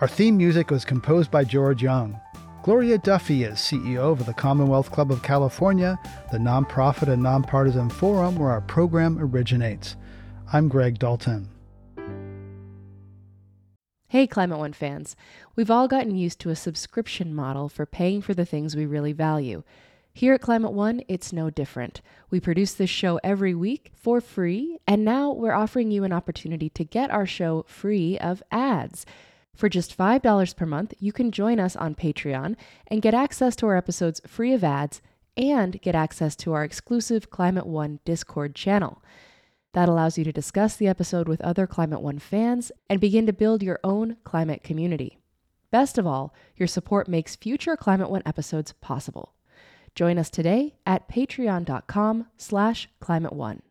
[0.00, 2.18] Our theme music was composed by George Young.
[2.62, 5.98] Gloria Duffy is CEO of the Commonwealth Club of California,
[6.30, 9.96] the nonprofit and nonpartisan forum where our program originates.
[10.52, 11.51] I'm Greg Dalton.
[14.12, 15.16] Hey, Climate One fans.
[15.56, 19.14] We've all gotten used to a subscription model for paying for the things we really
[19.14, 19.62] value.
[20.12, 22.02] Here at Climate One, it's no different.
[22.28, 26.68] We produce this show every week for free, and now we're offering you an opportunity
[26.68, 29.06] to get our show free of ads.
[29.54, 32.56] For just $5 per month, you can join us on Patreon
[32.88, 35.00] and get access to our episodes free of ads
[35.38, 39.02] and get access to our exclusive Climate One Discord channel.
[39.72, 43.32] That allows you to discuss the episode with other Climate One fans and begin to
[43.32, 45.18] build your own climate community.
[45.70, 49.34] Best of all, your support makes future Climate One episodes possible.
[49.94, 53.62] Join us today at patreon.com slash climate one.